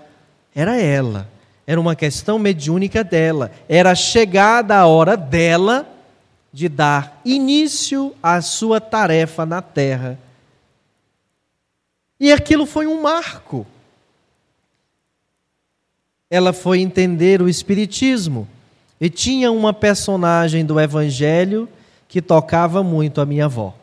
Era 0.53 0.79
ela. 0.79 1.29
Era 1.65 1.79
uma 1.79 1.95
questão 1.95 2.37
mediúnica 2.37 3.03
dela. 3.03 3.51
Era 3.67 3.95
chegada 3.95 4.75
a 4.75 4.85
hora 4.85 5.15
dela 5.15 5.94
de 6.55 6.69
dar 6.69 7.19
início 7.25 8.15
à 8.23 8.41
sua 8.41 8.79
tarefa 8.79 9.45
na 9.45 9.61
terra. 9.61 10.17
E 12.17 12.31
aquilo 12.31 12.65
foi 12.65 12.87
um 12.87 13.01
marco. 13.01 13.67
Ela 16.29 16.53
foi 16.53 16.79
entender 16.79 17.41
o 17.41 17.49
Espiritismo 17.49 18.47
e 19.01 19.09
tinha 19.09 19.51
uma 19.51 19.73
personagem 19.73 20.65
do 20.65 20.79
Evangelho 20.79 21.67
que 22.07 22.21
tocava 22.21 22.81
muito 22.81 23.19
a 23.19 23.25
minha 23.25 23.45
avó. 23.45 23.75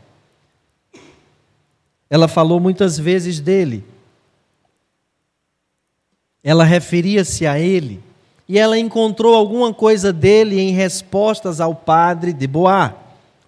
Ela 2.09 2.27
falou 2.27 2.59
muitas 2.59 2.99
vezes 2.99 3.39
dele. 3.39 3.85
Ela 6.43 6.65
referia-se 6.65 7.47
a 7.47 7.59
ele 7.59 8.03
e 8.53 8.59
ela 8.59 8.79
encontrou 8.79 9.35
alguma 9.35 9.73
coisa 9.73 10.13
dele 10.13 10.61
em 10.61 10.73
respostas 10.73 11.59
ao 11.59 11.75
padre 11.75 12.35
de 12.35 12.47
Bois, 12.47 12.93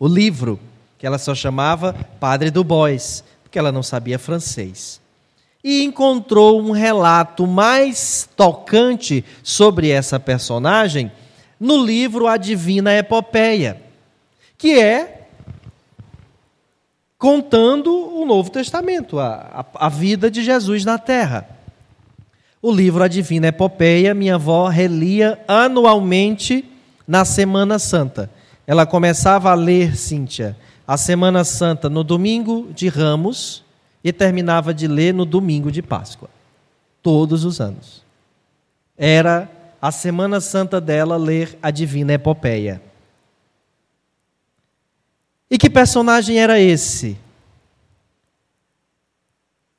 o 0.01 0.09
livro 0.09 0.59
que 0.97 1.07
ela 1.07 1.19
só 1.19 1.35
chamava 1.35 1.93
Padre 2.19 2.51
do 2.51 2.65
Bois, 2.65 3.23
porque 3.43 3.59
ela 3.59 3.71
não 3.71 3.83
sabia 3.83 4.19
francês. 4.19 4.99
E 5.63 5.85
encontrou 5.85 6.59
um 6.59 6.71
relato 6.71 7.47
mais 7.47 8.27
tocante 8.35 9.23
sobre 9.43 9.91
essa 9.91 10.19
personagem 10.19 11.13
no 11.61 11.85
livro 11.85 12.27
A 12.27 12.39
Divina 12.39 12.97
Epopeia, 12.97 13.83
que 14.57 14.81
é 14.81 15.27
contando 17.19 17.95
o 17.95 18.25
Novo 18.25 18.49
Testamento, 18.49 19.19
a, 19.19 19.67
a, 19.75 19.87
a 19.87 19.89
vida 19.91 20.31
de 20.31 20.43
Jesus 20.43 20.83
na 20.83 20.97
terra. 20.97 21.54
O 22.67 22.73
livro 22.73 23.05
A 23.05 23.09
Divina 23.09 23.49
Epopeia, 23.49 24.15
minha 24.15 24.37
avó 24.37 24.69
relia 24.69 25.39
anualmente 25.47 26.65
na 27.07 27.23
Semana 27.23 27.79
Santa. 27.79 28.31
Ela 28.67 28.87
começava 28.87 29.51
a 29.51 29.55
ler, 29.55 29.95
Cíntia, 29.95 30.57
a 30.89 30.97
Semana 30.97 31.45
Santa 31.45 31.91
no 31.91 32.03
domingo 32.03 32.73
de 32.73 32.89
Ramos 32.89 33.63
e 34.03 34.11
terminava 34.15 34.73
de 34.73 34.89
ler 34.89 35.13
no 35.13 35.27
domingo 35.27 35.71
de 35.71 35.83
Páscoa. 35.83 36.31
Todos 37.03 37.45
os 37.45 37.61
anos. 37.61 38.03
Era 38.97 39.47
a 39.79 39.93
Semana 39.93 40.41
Santa 40.41 40.81
dela 40.81 41.19
ler 41.19 41.59
a 41.61 41.71
Divina 41.71 42.15
Epopeia. 42.15 42.81
E 45.51 45.59
que 45.59 45.69
personagem 45.69 46.39
era 46.39 46.59
esse? 46.59 47.19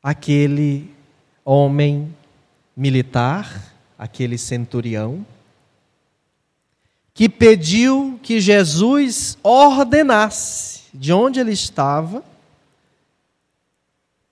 Aquele 0.03 0.93
homem 1.43 2.14
militar, 2.75 3.73
aquele 3.97 4.37
centurião, 4.37 5.25
que 7.13 7.29
pediu 7.29 8.19
que 8.21 8.41
Jesus 8.41 9.37
ordenasse 9.41 10.81
de 10.93 11.13
onde 11.13 11.39
ele 11.39 11.53
estava 11.53 12.23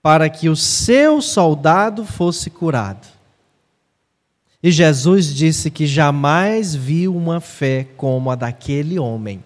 para 0.01 0.29
que 0.29 0.49
o 0.49 0.55
seu 0.55 1.21
soldado 1.21 2.05
fosse 2.05 2.49
curado. 2.49 3.07
E 4.61 4.71
Jesus 4.71 5.33
disse 5.33 5.69
que 5.69 5.85
jamais 5.85 6.73
viu 6.73 7.15
uma 7.15 7.39
fé 7.39 7.85
como 7.97 8.31
a 8.31 8.35
daquele 8.35 8.97
homem. 8.97 9.43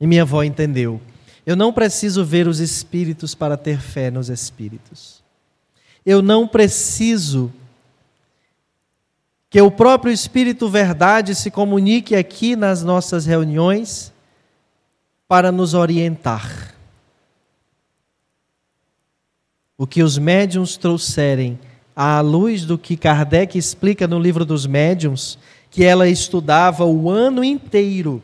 E 0.00 0.06
minha 0.06 0.22
avó 0.22 0.42
entendeu. 0.42 1.00
Eu 1.46 1.56
não 1.56 1.72
preciso 1.72 2.24
ver 2.24 2.46
os 2.46 2.58
espíritos 2.58 3.34
para 3.34 3.56
ter 3.56 3.80
fé 3.80 4.10
nos 4.10 4.28
espíritos. 4.28 5.23
Eu 6.04 6.20
não 6.20 6.46
preciso 6.46 7.52
que 9.48 9.60
o 9.60 9.70
próprio 9.70 10.12
Espírito 10.12 10.68
Verdade 10.68 11.34
se 11.34 11.50
comunique 11.50 12.14
aqui 12.14 12.56
nas 12.56 12.82
nossas 12.82 13.24
reuniões 13.24 14.12
para 15.28 15.50
nos 15.50 15.74
orientar. 15.74 16.74
O 19.76 19.86
que 19.86 20.02
os 20.02 20.18
médiums 20.18 20.76
trouxerem 20.76 21.58
à 21.96 22.20
luz 22.20 22.64
do 22.64 22.76
que 22.76 22.96
Kardec 22.96 23.56
explica 23.56 24.06
no 24.06 24.18
livro 24.18 24.44
dos 24.44 24.66
médiums, 24.66 25.38
que 25.70 25.84
ela 25.84 26.08
estudava 26.08 26.84
o 26.84 27.10
ano 27.10 27.42
inteiro 27.42 28.22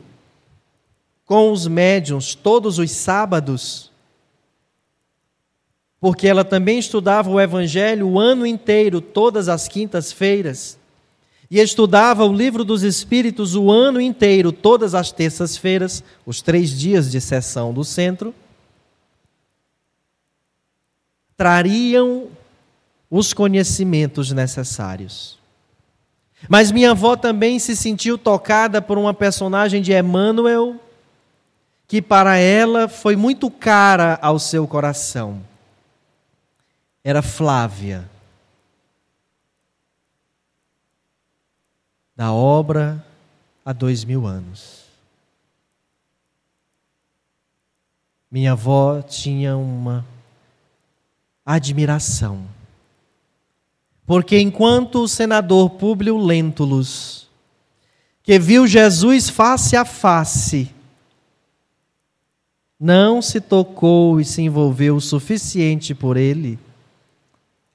com 1.25 1.51
os 1.51 1.67
médiums 1.67 2.35
todos 2.35 2.77
os 2.77 2.91
sábados, 2.91 3.90
porque 6.01 6.27
ela 6.27 6.43
também 6.43 6.79
estudava 6.79 7.29
o 7.29 7.39
Evangelho 7.39 8.07
o 8.07 8.19
ano 8.19 8.43
inteiro, 8.47 8.99
todas 8.99 9.47
as 9.47 9.67
quintas-feiras, 9.67 10.79
e 11.49 11.59
estudava 11.59 12.25
o 12.25 12.33
livro 12.33 12.63
dos 12.63 12.81
Espíritos 12.81 13.55
o 13.55 13.69
ano 13.69 14.01
inteiro, 14.01 14.51
todas 14.51 14.95
as 14.95 15.11
terças-feiras, 15.11 16.03
os 16.25 16.41
três 16.41 16.71
dias 16.71 17.11
de 17.11 17.21
sessão 17.21 17.71
do 17.71 17.83
centro, 17.83 18.33
trariam 21.37 22.29
os 23.09 23.31
conhecimentos 23.31 24.31
necessários. 24.31 25.37
Mas 26.49 26.71
minha 26.71 26.91
avó 26.91 27.15
também 27.15 27.59
se 27.59 27.75
sentiu 27.75 28.17
tocada 28.17 28.81
por 28.81 28.97
uma 28.97 29.13
personagem 29.13 29.83
de 29.83 29.93
Emmanuel 29.93 30.77
que 31.87 32.01
para 32.01 32.37
ela 32.37 32.87
foi 32.87 33.15
muito 33.15 33.51
cara 33.51 34.17
ao 34.21 34.39
seu 34.39 34.65
coração. 34.65 35.50
Era 37.03 37.21
Flávia. 37.21 38.09
Da 42.15 42.31
obra 42.31 43.03
há 43.65 43.73
dois 43.73 44.03
mil 44.03 44.27
anos. 44.27 44.85
Minha 48.29 48.53
avó 48.53 49.01
tinha 49.01 49.57
uma 49.57 50.05
admiração. 51.45 52.45
Porque 54.05 54.39
enquanto 54.39 55.03
o 55.03 55.07
senador 55.07 55.71
Públio 55.71 56.17
Lentulus, 56.17 57.27
que 58.23 58.37
viu 58.37 58.67
Jesus 58.67 59.29
face 59.29 59.75
a 59.75 59.83
face, 59.83 60.73
não 62.79 63.21
se 63.21 63.41
tocou 63.41 64.19
e 64.19 64.25
se 64.25 64.41
envolveu 64.41 64.95
o 64.95 65.01
suficiente 65.01 65.93
por 65.93 66.17
ele, 66.17 66.59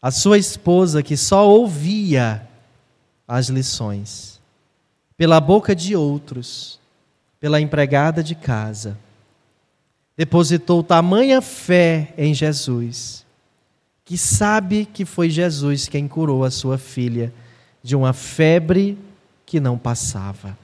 a 0.07 0.11
sua 0.13 0.39
esposa, 0.39 1.03
que 1.03 1.17
só 1.17 1.49
ouvia 1.49 2.49
as 3.27 3.49
lições, 3.49 4.41
pela 5.17 5.41
boca 5.41 5.75
de 5.75 5.97
outros, 5.97 6.79
pela 7.41 7.61
empregada 7.61 8.23
de 8.23 8.37
casa, 8.37 8.97
depositou 10.17 10.85
tamanha 10.85 11.43
fé 11.43 12.15
em 12.17 12.33
Jesus, 12.33 13.27
que 14.05 14.17
sabe 14.17 14.87
que 14.87 15.05
foi 15.05 15.29
Jesus 15.29 15.89
quem 15.89 16.07
curou 16.07 16.45
a 16.45 16.53
sua 16.53 16.79
filha 16.79 17.35
de 17.83 17.97
uma 17.97 18.13
febre 18.13 18.97
que 19.45 19.59
não 19.59 19.77
passava. 19.77 20.57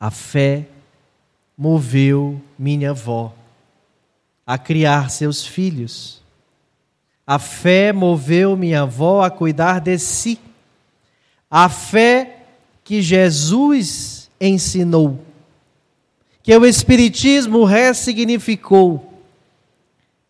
A 0.00 0.10
fé 0.10 0.66
moveu 1.56 2.40
minha 2.58 2.90
avó 2.90 3.34
a 4.46 4.58
criar 4.58 5.10
seus 5.10 5.46
filhos. 5.46 6.22
A 7.26 7.38
fé 7.38 7.92
moveu 7.92 8.56
minha 8.56 8.82
avó 8.82 9.22
a 9.22 9.30
cuidar 9.30 9.80
de 9.80 9.98
si. 9.98 10.38
A 11.50 11.68
fé 11.68 12.38
que 12.82 13.00
Jesus 13.00 14.28
ensinou, 14.38 15.18
que 16.42 16.54
o 16.54 16.66
Espiritismo 16.66 17.64
ressignificou. 17.64 19.22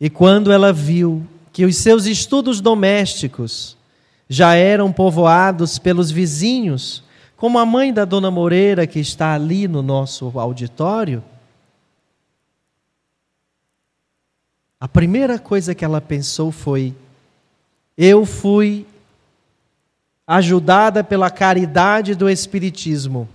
E 0.01 0.09
quando 0.09 0.53
ela 0.53 0.73
viu 0.73 1.27
que 1.53 1.65
os 1.65 1.77
seus 1.77 2.07
estudos 2.07 2.61
domésticos 2.61 3.77
já 4.29 4.55
eram 4.55 4.93
povoados 4.93 5.79
pelos 5.79 6.11
vizinhos 6.11 7.03
como 7.37 7.59
a 7.59 7.67
mãe 7.67 7.93
da 7.93 8.05
dona 8.05 8.31
Moreira, 8.31 8.87
que 8.87 9.01
está 9.01 9.35
ali 9.35 9.69
no 9.69 9.83
nosso 9.83 10.39
auditório, 10.39 11.23
A 14.85 14.89
primeira 14.89 15.39
coisa 15.39 15.75
que 15.75 15.83
ela 15.83 15.99
pensou 15.99 16.53
foi: 16.53 16.95
eu 17.97 18.27
fui 18.27 18.87
ajudada 20.27 21.03
pela 21.03 21.31
caridade 21.31 22.15
do 22.15 22.29
Espiritismo, 22.29 23.27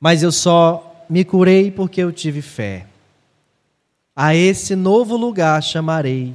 mas 0.00 0.24
eu 0.24 0.32
só 0.32 1.06
me 1.08 1.24
curei 1.24 1.70
porque 1.70 2.00
eu 2.00 2.10
tive 2.10 2.42
fé. 2.42 2.84
A 4.16 4.34
esse 4.34 4.74
novo 4.74 5.16
lugar 5.16 5.62
chamarei 5.62 6.34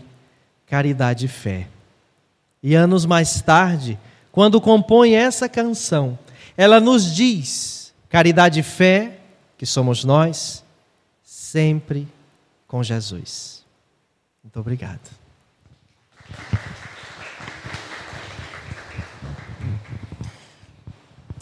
caridade 0.66 1.26
e 1.26 1.28
fé. 1.28 1.68
E 2.64 2.76
anos 2.76 3.06
mais 3.06 3.42
tarde, 3.42 4.00
quando 4.32 4.62
compõe 4.62 5.16
essa 5.16 5.50
canção, 5.50 6.18
ela 6.60 6.82
nos 6.82 7.16
diz: 7.16 7.94
caridade 8.10 8.60
e 8.60 8.64
fé, 8.64 9.18
que 9.58 9.66
somos 9.66 10.04
nós, 10.04 10.62
sempre 11.24 12.06
com 12.68 12.84
Jesus. 12.84 13.64
Muito 14.44 14.60
obrigado. 14.60 15.10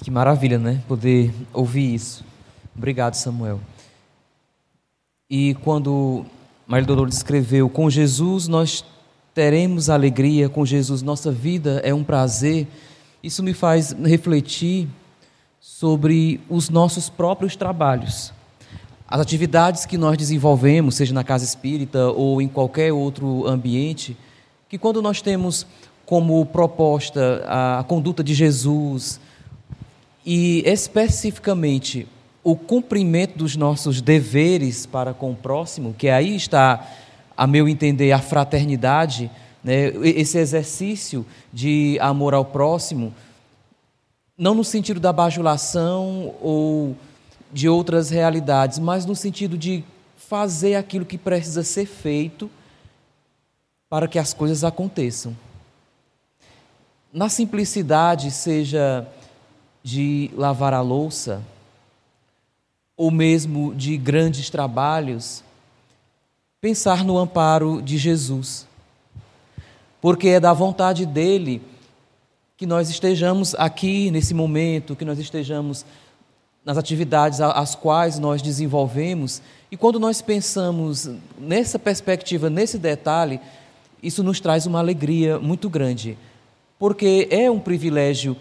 Que 0.03 0.11
maravilha, 0.11 0.59
né? 0.59 0.84
Poder 0.88 1.34
ouvir 1.51 1.95
isso. 1.95 2.24
Obrigado, 2.76 3.15
Samuel. 3.15 3.59
E 5.28 5.55
quando 5.63 6.28
Maria 6.68 6.86
Dolores 6.86 7.15
escreveu: 7.15 7.68
Com 7.68 7.89
Jesus 7.89 8.47
nós 8.47 8.86
teremos 9.34 9.89
alegria, 9.89 10.47
com 10.47 10.63
Jesus 10.63 11.01
nossa 11.01 11.32
vida 11.32 11.82
é 11.84 11.91
um 11.91 12.03
prazer, 12.03 12.68
isso 13.24 13.41
me 13.41 13.55
faz 13.55 13.93
refletir 13.93 14.88
sobre 15.68 16.39
os 16.49 16.70
nossos 16.70 17.09
próprios 17.09 17.57
trabalhos. 17.57 18.34
As 19.05 19.20
atividades 19.20 19.86
que 19.86 19.97
nós 19.97 20.18
desenvolvemos, 20.18 20.95
seja 20.95 21.13
na 21.13 21.26
casa 21.26 21.43
espírita 21.43 22.07
ou 22.07 22.41
em 22.41 22.47
qualquer 22.47 22.93
outro 22.93 23.45
ambiente, 23.45 24.18
que 24.70 24.78
quando 24.78 25.01
nós 25.01 25.22
temos 25.22 25.68
como 26.05 26.43
proposta 26.45 27.43
a 27.45 27.84
conduta 27.84 28.24
de 28.24 28.34
Jesus, 28.34 29.20
e 30.26 30.63
especificamente 30.65 32.07
o 32.45 32.55
cumprimento 32.55 33.38
dos 33.38 33.57
nossos 33.57 34.01
deveres 34.01 34.86
para 34.86 35.13
com 35.13 35.32
o 35.32 35.36
próximo, 35.36 35.93
que 35.93 36.07
aí 36.07 36.34
está, 36.34 36.88
a 37.36 37.45
meu 37.45 37.68
entender, 37.68 38.13
a 38.13 38.20
fraternidade, 38.20 39.30
né? 39.61 39.88
esse 40.01 40.38
exercício 40.38 41.26
de 41.51 41.97
amor 41.99 42.34
ao 42.34 42.45
próximo, 42.45 43.13
não 44.38 44.54
no 44.54 44.64
sentido 44.64 45.00
da 45.00 45.12
bajulação 45.12 46.36
ou 46.42 46.96
de 47.52 47.68
outras 47.68 48.10
realidades, 48.10 48.78
mas 48.78 49.06
no 49.06 49.16
sentido 49.16 49.58
de 49.58 49.84
fazer 50.16 50.76
aquilo 50.76 51.06
que 51.06 51.18
precisa 51.18 51.64
ser 51.64 51.86
feito 51.86 52.50
para 53.90 54.08
que 54.08 54.20
as 54.20 54.34
coisas 54.34 54.64
aconteçam. 54.64 55.36
Na 57.12 57.30
simplicidade, 57.30 58.30
seja 58.30 59.08
de 59.82 60.30
lavar 60.36 60.74
a 60.74 60.82
louça, 60.82 61.42
ou 62.98 63.10
mesmo 63.10 63.74
de 63.74 63.98
grandes 63.98 64.50
trabalhos, 64.50 65.44
pensar 66.60 67.06
no 67.06 67.18
amparo 67.18 67.82
de 67.82 67.98
Jesus. 67.98 68.68
Porque 70.02 70.28
é 70.30 70.40
da 70.40 70.52
vontade 70.52 71.06
dele 71.06 71.62
que 72.58 72.66
nós 72.66 72.89
estejamos 72.89 73.53
aqui 73.55 74.10
nesse 74.10 74.34
momento, 74.34 74.95
que 74.95 75.05
nós 75.05 75.20
estejamos 75.20 75.86
nas 76.66 76.76
atividades 76.76 77.39
às 77.39 77.76
quais 77.76 78.18
nós 78.18 78.41
desenvolvemos. 78.41 79.43
E 79.72 79.78
quando 79.78 79.99
nós 79.99 80.24
pensamos 80.24 81.08
nessa 81.39 81.78
perspectiva, 81.78 82.49
nesse 82.49 82.80
detalhe, 82.80 83.39
isso 84.01 84.24
nos 84.24 84.39
traz 84.39 84.66
uma 84.66 84.80
alegria 84.80 85.38
muito 85.38 85.70
grande, 85.70 86.18
porque 86.80 87.28
é 87.30 87.49
um 87.49 87.60
privilégio 87.60 88.36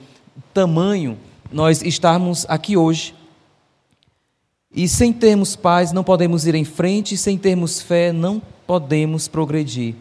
tamanho 0.55 1.19
nós 1.53 1.83
estarmos 1.83 2.47
aqui 2.49 2.75
hoje. 2.75 3.15
E 4.75 4.89
sem 4.89 5.13
termos 5.13 5.57
paz, 5.57 5.93
não 5.93 6.03
podemos 6.03 6.47
ir 6.47 6.55
em 6.55 6.65
frente, 6.65 7.19
sem 7.19 7.37
termos 7.37 7.83
fé, 7.83 8.13
não 8.13 8.41
podemos 8.67 9.29
progredir. 9.29 9.95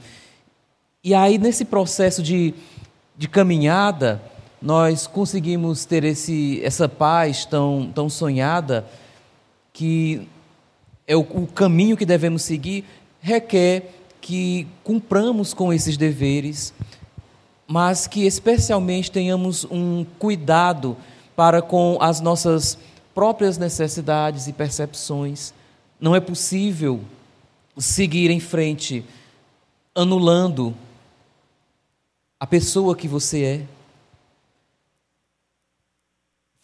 E 1.04 1.14
aí, 1.14 1.38
nesse 1.38 1.66
processo 1.66 2.24
de, 2.24 2.54
de 3.18 3.28
caminhada, 3.28 4.22
nós 4.62 5.08
conseguimos 5.08 5.86
ter 5.86 6.04
esse, 6.04 6.62
essa 6.64 6.90
paz 6.90 7.46
tão, 7.46 7.92
tão 7.94 8.10
sonhada, 8.10 8.86
que 9.72 10.28
é 11.08 11.16
o, 11.16 11.22
o 11.22 11.48
caminho 11.48 11.96
que 11.96 12.06
devemos 12.06 12.42
seguir, 12.42 12.84
requer 13.22 13.94
que 14.20 14.68
cumpramos 14.84 15.54
com 15.54 15.72
esses 15.72 15.98
deveres, 15.98 16.74
mas 17.68 18.08
que 18.08 18.26
especialmente 18.26 19.12
tenhamos 19.12 19.66
um 19.70 20.06
cuidado 20.18 20.98
para 21.36 21.62
com 21.62 21.98
as 22.02 22.22
nossas 22.22 22.78
próprias 23.14 23.58
necessidades 23.58 24.48
e 24.48 24.54
percepções. 24.54 25.54
Não 26.00 26.16
é 26.16 26.20
possível 26.20 27.02
seguir 27.78 28.30
em 28.30 28.40
frente 28.40 29.06
anulando 29.94 30.76
a 32.46 32.48
pessoa 32.48 32.96
que 32.96 33.08
você 33.08 33.44
é. 33.44 33.62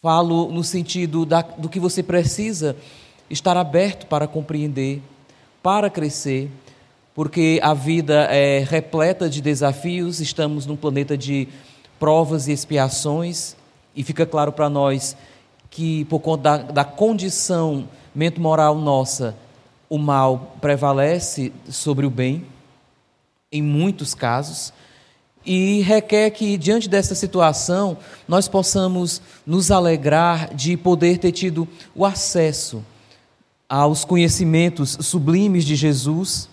Falo 0.00 0.48
no 0.52 0.62
sentido 0.62 1.26
da, 1.26 1.42
do 1.42 1.68
que 1.68 1.80
você 1.80 2.04
precisa 2.04 2.76
estar 3.28 3.56
aberto 3.56 4.06
para 4.06 4.28
compreender, 4.28 5.02
para 5.60 5.90
crescer, 5.90 6.48
porque 7.16 7.58
a 7.64 7.74
vida 7.74 8.28
é 8.30 8.60
repleta 8.60 9.28
de 9.28 9.40
desafios, 9.40 10.20
estamos 10.20 10.66
num 10.66 10.76
planeta 10.76 11.18
de 11.18 11.48
provas 11.98 12.46
e 12.46 12.52
expiações, 12.52 13.56
e 13.92 14.04
fica 14.04 14.24
claro 14.24 14.52
para 14.52 14.70
nós 14.70 15.16
que, 15.68 16.04
por 16.04 16.20
conta 16.20 16.58
da, 16.58 16.58
da 16.58 16.84
condição 16.84 17.88
mente-moral 18.14 18.76
nossa, 18.76 19.34
o 19.90 19.98
mal 19.98 20.54
prevalece 20.60 21.52
sobre 21.68 22.06
o 22.06 22.10
bem, 22.10 22.46
em 23.50 23.60
muitos 23.60 24.14
casos, 24.14 24.72
e 25.44 25.80
requer 25.82 26.30
que, 26.30 26.56
diante 26.56 26.88
dessa 26.88 27.14
situação, 27.14 27.98
nós 28.28 28.48
possamos 28.48 29.20
nos 29.46 29.70
alegrar 29.70 30.54
de 30.54 30.76
poder 30.76 31.18
ter 31.18 31.32
tido 31.32 31.66
o 31.94 32.04
acesso 32.04 32.84
aos 33.68 34.04
conhecimentos 34.04 34.98
sublimes 35.00 35.64
de 35.64 35.74
Jesus, 35.74 36.48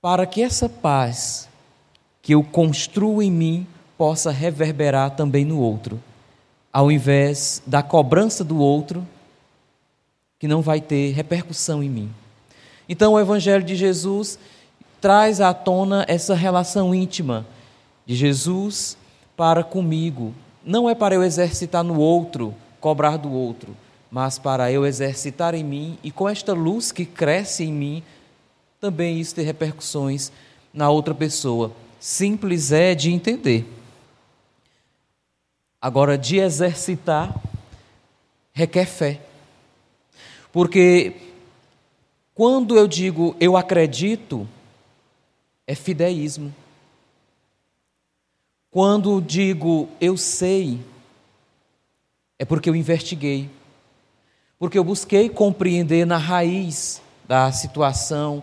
para 0.00 0.26
que 0.26 0.42
essa 0.42 0.68
paz 0.68 1.48
que 2.22 2.34
eu 2.34 2.42
construo 2.42 3.22
em 3.22 3.30
mim 3.30 3.66
possa 3.98 4.30
reverberar 4.30 5.10
também 5.10 5.44
no 5.44 5.58
outro, 5.58 6.00
ao 6.72 6.90
invés 6.90 7.62
da 7.66 7.82
cobrança 7.82 8.42
do 8.42 8.58
outro, 8.58 9.06
que 10.38 10.48
não 10.48 10.62
vai 10.62 10.80
ter 10.80 11.12
repercussão 11.12 11.82
em 11.82 11.88
mim. 11.88 12.10
Então, 12.88 13.14
o 13.14 13.20
Evangelho 13.20 13.64
de 13.64 13.76
Jesus 13.76 14.38
traz 15.04 15.38
à 15.38 15.52
tona 15.52 16.06
essa 16.08 16.34
relação 16.34 16.94
íntima 16.94 17.44
de 18.06 18.16
Jesus 18.16 18.96
para 19.36 19.62
comigo. 19.62 20.34
Não 20.64 20.88
é 20.88 20.94
para 20.94 21.14
eu 21.14 21.22
exercitar 21.22 21.84
no 21.84 21.98
outro, 21.98 22.54
cobrar 22.80 23.18
do 23.18 23.30
outro, 23.30 23.76
mas 24.10 24.38
para 24.38 24.72
eu 24.72 24.86
exercitar 24.86 25.54
em 25.54 25.62
mim 25.62 25.98
e 26.02 26.10
com 26.10 26.26
esta 26.26 26.54
luz 26.54 26.90
que 26.90 27.04
cresce 27.04 27.64
em 27.64 27.70
mim, 27.70 28.02
também 28.80 29.20
isso 29.20 29.34
ter 29.34 29.42
repercussões 29.42 30.32
na 30.72 30.88
outra 30.88 31.14
pessoa. 31.14 31.70
Simples 32.00 32.72
é 32.72 32.94
de 32.94 33.12
entender. 33.12 33.70
Agora, 35.82 36.16
de 36.16 36.38
exercitar, 36.38 37.30
requer 38.54 38.86
fé. 38.86 39.20
Porque 40.50 41.12
quando 42.34 42.74
eu 42.78 42.88
digo 42.88 43.36
eu 43.38 43.54
acredito, 43.54 44.48
é 45.66 45.74
fideísmo. 45.74 46.54
Quando 48.70 49.20
digo 49.20 49.88
eu 50.00 50.16
sei, 50.16 50.80
é 52.38 52.44
porque 52.44 52.68
eu 52.68 52.74
investiguei. 52.74 53.48
Porque 54.58 54.78
eu 54.78 54.84
busquei 54.84 55.28
compreender 55.28 56.04
na 56.04 56.16
raiz 56.16 57.00
da 57.26 57.50
situação 57.52 58.42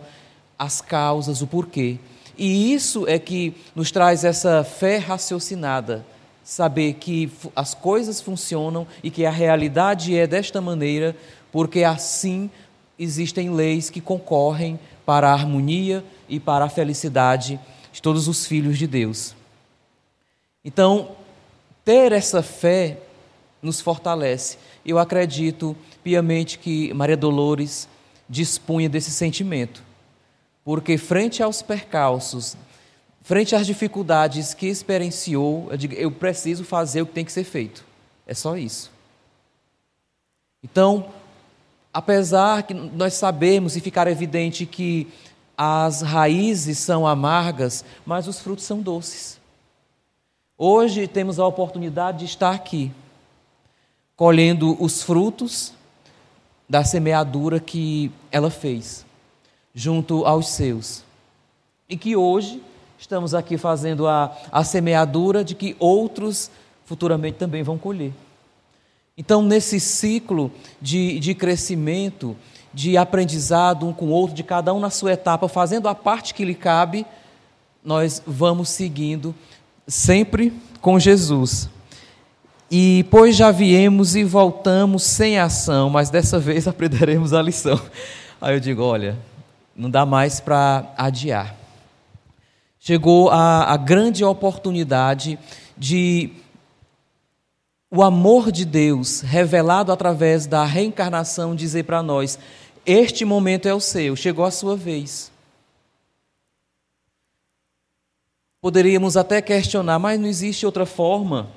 as 0.57 0.81
causas, 0.81 1.41
o 1.41 1.47
porquê. 1.47 1.97
E 2.37 2.73
isso 2.73 3.07
é 3.07 3.19
que 3.19 3.53
nos 3.75 3.91
traz 3.91 4.23
essa 4.23 4.63
fé 4.63 4.97
raciocinada 4.97 6.05
saber 6.43 6.93
que 6.93 7.31
as 7.55 7.73
coisas 7.73 8.19
funcionam 8.19 8.87
e 9.03 9.11
que 9.11 9.25
a 9.25 9.31
realidade 9.31 10.15
é 10.15 10.25
desta 10.25 10.59
maneira, 10.59 11.15
porque 11.51 11.83
assim 11.83 12.49
existem 12.97 13.49
leis 13.49 13.89
que 13.89 14.01
concorrem 14.01 14.79
para 15.05 15.29
a 15.29 15.33
harmonia 15.33 16.03
e 16.27 16.39
para 16.39 16.65
a 16.65 16.69
felicidade 16.69 17.59
de 17.91 18.01
todos 18.01 18.27
os 18.27 18.45
filhos 18.45 18.77
de 18.77 18.87
Deus. 18.87 19.35
Então, 20.63 21.15
ter 21.83 22.11
essa 22.11 22.43
fé 22.43 22.99
nos 23.61 23.81
fortalece. 23.81 24.57
Eu 24.85 24.97
acredito 24.97 25.75
piamente 26.03 26.57
que 26.57 26.93
Maria 26.93 27.17
Dolores 27.17 27.87
dispunha 28.27 28.87
desse 28.87 29.11
sentimento, 29.11 29.83
porque 30.63 30.97
frente 30.97 31.43
aos 31.43 31.61
percalços, 31.61 32.55
frente 33.21 33.55
às 33.55 33.67
dificuldades 33.67 34.53
que 34.53 34.67
experienciou, 34.67 35.67
eu, 35.69 35.77
digo, 35.77 35.93
eu 35.93 36.11
preciso 36.11 36.63
fazer 36.63 37.01
o 37.01 37.05
que 37.05 37.13
tem 37.13 37.25
que 37.25 37.31
ser 37.31 37.43
feito. 37.43 37.83
É 38.25 38.33
só 38.33 38.55
isso. 38.55 38.91
Então, 40.63 41.11
apesar 41.93 42.63
que 42.63 42.73
nós 42.73 43.13
sabemos 43.13 43.75
e 43.75 43.81
ficar 43.81 44.07
evidente 44.07 44.65
que 44.65 45.07
as 45.57 46.01
raízes 46.01 46.79
são 46.79 47.05
amargas, 47.05 47.85
mas 48.05 48.27
os 48.27 48.39
frutos 48.39 48.65
são 48.65 48.81
doces. 48.81 49.39
Hoje 50.57 51.07
temos 51.07 51.39
a 51.39 51.45
oportunidade 51.45 52.19
de 52.19 52.25
estar 52.25 52.51
aqui, 52.51 52.91
colhendo 54.15 54.77
os 54.81 55.01
frutos 55.03 55.73
da 56.69 56.83
semeadura 56.83 57.59
que 57.59 58.11
ela 58.31 58.49
fez, 58.49 59.05
junto 59.73 60.25
aos 60.25 60.49
seus. 60.49 61.03
E 61.89 61.97
que 61.97 62.15
hoje 62.15 62.63
estamos 62.97 63.33
aqui 63.33 63.57
fazendo 63.57 64.07
a, 64.07 64.35
a 64.51 64.63
semeadura 64.63 65.43
de 65.43 65.53
que 65.53 65.75
outros 65.79 66.49
futuramente 66.85 67.37
também 67.37 67.63
vão 67.63 67.77
colher. 67.77 68.13
Então, 69.17 69.41
nesse 69.41 69.79
ciclo 69.79 70.51
de, 70.81 71.19
de 71.19 71.35
crescimento, 71.35 72.35
de 72.73 72.97
aprendizado 72.97 73.87
um 73.87 73.93
com 73.93 74.05
o 74.05 74.11
outro, 74.11 74.35
de 74.35 74.43
cada 74.43 74.73
um 74.73 74.79
na 74.79 74.89
sua 74.89 75.13
etapa, 75.13 75.47
fazendo 75.47 75.87
a 75.87 75.95
parte 75.95 76.33
que 76.33 76.45
lhe 76.45 76.55
cabe, 76.55 77.05
nós 77.83 78.21
vamos 78.25 78.69
seguindo 78.69 79.35
sempre 79.87 80.53
com 80.79 80.99
Jesus. 80.99 81.69
E 82.69 83.05
pois 83.11 83.35
já 83.35 83.51
viemos 83.51 84.15
e 84.15 84.23
voltamos 84.23 85.03
sem 85.03 85.37
ação, 85.37 85.89
mas 85.89 86.09
dessa 86.09 86.39
vez 86.39 86.65
aprenderemos 86.69 87.33
a 87.33 87.41
lição. 87.41 87.79
Aí 88.39 88.55
eu 88.55 88.59
digo: 88.59 88.81
olha, 88.81 89.17
não 89.75 89.89
dá 89.89 90.05
mais 90.05 90.39
para 90.39 90.93
adiar. 90.97 91.55
Chegou 92.79 93.29
a, 93.29 93.73
a 93.73 93.77
grande 93.77 94.23
oportunidade 94.23 95.37
de 95.77 96.31
o 97.93 98.01
amor 98.01 98.53
de 98.53 98.63
Deus 98.63 99.19
revelado 99.19 99.91
através 99.91 100.47
da 100.47 100.63
reencarnação 100.63 101.53
dizer 101.53 101.83
para 101.83 102.01
nós: 102.01 102.39
este 102.85 103.25
momento 103.25 103.67
é 103.67 103.73
o 103.73 103.81
seu, 103.81 104.15
chegou 104.15 104.45
a 104.45 104.51
sua 104.51 104.77
vez. 104.77 105.29
Poderíamos 108.61 109.17
até 109.17 109.41
questionar, 109.41 109.99
mas 109.99 110.19
não 110.19 110.27
existe 110.27 110.65
outra 110.65 110.85
forma 110.85 111.49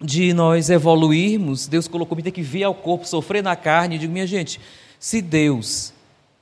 de 0.00 0.32
nós 0.32 0.70
evoluirmos. 0.70 1.66
Deus 1.66 1.88
colocou, 1.88 2.20
tem 2.20 2.30
que 2.30 2.42
vir 2.42 2.64
ao 2.64 2.74
corpo, 2.74 3.08
sofrer 3.08 3.42
na 3.42 3.56
carne. 3.56 3.96
Eu 3.96 4.00
digo, 4.00 4.12
minha 4.12 4.26
gente, 4.26 4.60
se 5.00 5.22
Deus, 5.22 5.92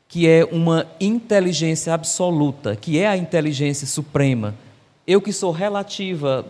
que 0.08 0.28
é 0.28 0.44
uma 0.44 0.88
inteligência 1.00 1.94
absoluta, 1.94 2.74
que 2.74 2.98
é 2.98 3.06
a 3.06 3.16
inteligência 3.16 3.86
suprema, 3.86 4.56
eu 5.06 5.22
que 5.22 5.32
sou 5.32 5.52
relativa, 5.52 6.44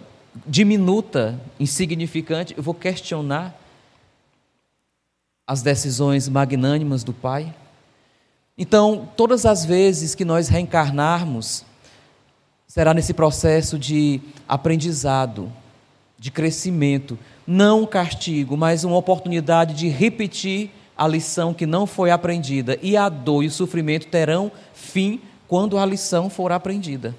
diminuta, 0.47 1.41
insignificante, 1.59 2.55
eu 2.57 2.63
vou 2.63 2.75
questionar 2.75 3.55
as 5.47 5.63
decisões 5.63 6.29
magnânimas 6.29 7.05
do 7.05 7.13
Pai? 7.13 7.55
Então, 8.57 9.09
todas 9.17 9.45
as 9.45 9.65
vezes 9.65 10.15
que 10.15 10.25
nós 10.25 10.49
reencarnarmos, 10.49 11.65
será 12.67 12.95
nesse 12.95 13.13
processo 13.13 13.79
de 13.79 14.21
aprendizado, 14.49 15.53
de 16.19 16.31
crescimento, 16.31 17.19
não 17.47 17.83
um 17.83 17.87
castigo, 17.87 18.57
mas 18.57 18.85
uma 18.85 18.97
oportunidade 18.97 19.75
de 19.75 19.89
repetir 19.89 20.71
a 20.97 21.09
lição 21.09 21.53
que 21.53 21.67
não 21.67 21.87
foi 21.87 22.11
aprendida. 22.11 22.79
E 22.81 22.97
a 22.97 23.09
dor 23.09 23.43
e 23.43 23.49
o 23.49 23.51
sofrimento 23.51 24.07
terão 24.07 24.53
fim 24.73 25.21
quando 25.49 25.77
a 25.77 25.85
lição 25.85 26.31
for 26.31 26.53
aprendida. 26.53 27.15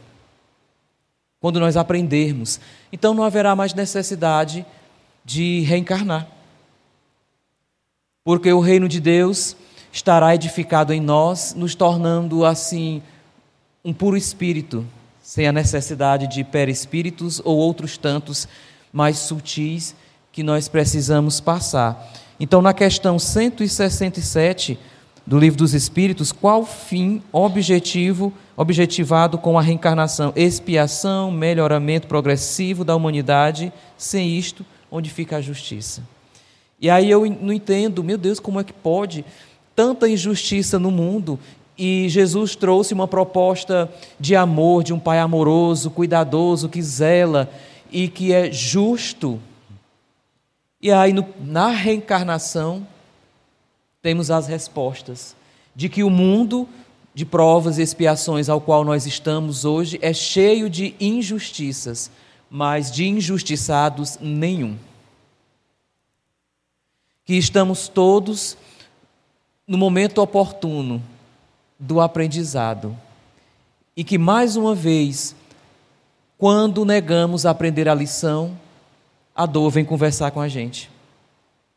Quando 1.43 1.59
nós 1.59 1.75
aprendermos. 1.75 2.57
Então 2.89 3.13
não 3.13 3.21
haverá 3.21 3.53
mais 3.53 3.73
necessidade 3.73 4.65
de 5.25 5.59
reencarnar. 5.63 6.25
Porque 8.23 8.49
o 8.53 8.61
reino 8.61 8.87
de 8.87 9.01
Deus 9.01 9.53
estará 9.91 10.33
edificado 10.33 10.93
em 10.93 11.01
nós, 11.01 11.53
nos 11.53 11.75
tornando 11.75 12.45
assim 12.45 13.03
um 13.83 13.91
puro 13.91 14.15
espírito, 14.15 14.87
sem 15.21 15.45
a 15.45 15.51
necessidade 15.51 16.27
de 16.27 16.45
perispíritos 16.45 17.41
ou 17.43 17.57
outros 17.57 17.97
tantos 17.97 18.47
mais 18.93 19.17
sutis 19.17 19.97
que 20.31 20.43
nós 20.43 20.69
precisamos 20.69 21.41
passar. 21.41 22.09
Então, 22.39 22.61
na 22.61 22.73
questão 22.73 23.19
167 23.19 24.79
do 25.25 25.39
Livro 25.39 25.57
dos 25.57 25.73
Espíritos, 25.73 26.31
qual 26.31 26.65
fim 26.65 27.21
objetivo 27.31 28.33
objetivado 28.57 29.37
com 29.37 29.57
a 29.57 29.61
reencarnação? 29.61 30.33
Expiação, 30.35 31.31
melhoramento 31.31 32.07
progressivo 32.07 32.83
da 32.83 32.95
humanidade. 32.95 33.71
Sem 33.97 34.37
isto, 34.37 34.65
onde 34.91 35.09
fica 35.09 35.37
a 35.37 35.41
justiça? 35.41 36.03
E 36.79 36.89
aí 36.89 37.09
eu 37.09 37.25
não 37.41 37.53
entendo, 37.53 38.03
meu 38.03 38.17
Deus, 38.17 38.39
como 38.39 38.59
é 38.59 38.63
que 38.63 38.73
pode 38.73 39.23
tanta 39.75 40.07
injustiça 40.07 40.77
no 40.77 40.91
mundo 40.91 41.39
e 41.77 42.07
Jesus 42.07 42.55
trouxe 42.55 42.93
uma 42.93 43.07
proposta 43.07 43.89
de 44.19 44.35
amor, 44.35 44.83
de 44.83 44.93
um 44.93 44.99
pai 44.99 45.19
amoroso, 45.19 45.89
cuidadoso, 45.89 46.69
que 46.69 46.81
zela 46.81 47.49
e 47.91 48.07
que 48.07 48.31
é 48.31 48.51
justo. 48.51 49.39
E 50.81 50.91
aí, 50.91 51.13
no, 51.13 51.25
na 51.43 51.69
reencarnação, 51.69 52.85
temos 54.03 54.29
as 54.29 54.45
respostas 54.45 55.35
de 55.75 55.89
que 55.89 56.03
o 56.03 56.09
mundo 56.11 56.69
de 57.15 57.25
provas 57.25 57.79
e 57.79 57.81
expiações 57.81 58.49
ao 58.49 58.61
qual 58.61 58.83
nós 58.83 59.07
estamos 59.07 59.65
hoje 59.65 59.97
é 60.01 60.13
cheio 60.13 60.69
de 60.69 60.93
injustiças, 60.99 62.11
mas 62.51 62.91
de 62.91 63.07
injustiçados 63.07 64.19
nenhum 64.21 64.77
que 67.25 67.35
estamos 67.35 67.87
todos 67.87 68.57
no 69.65 69.77
momento 69.77 70.21
oportuno 70.21 71.01
do 71.79 72.01
aprendizado 72.01 72.97
e 73.95 74.03
que, 74.03 74.17
mais 74.17 74.55
uma 74.55 74.75
vez, 74.75 75.35
quando 76.37 76.83
negamos 76.83 77.45
aprender 77.45 77.87
a 77.87 77.95
lição, 77.95 78.57
a 79.33 79.45
dor 79.45 79.69
vem 79.69 79.85
conversar 79.85 80.31
com 80.31 80.41
a 80.41 80.47
gente. 80.47 80.92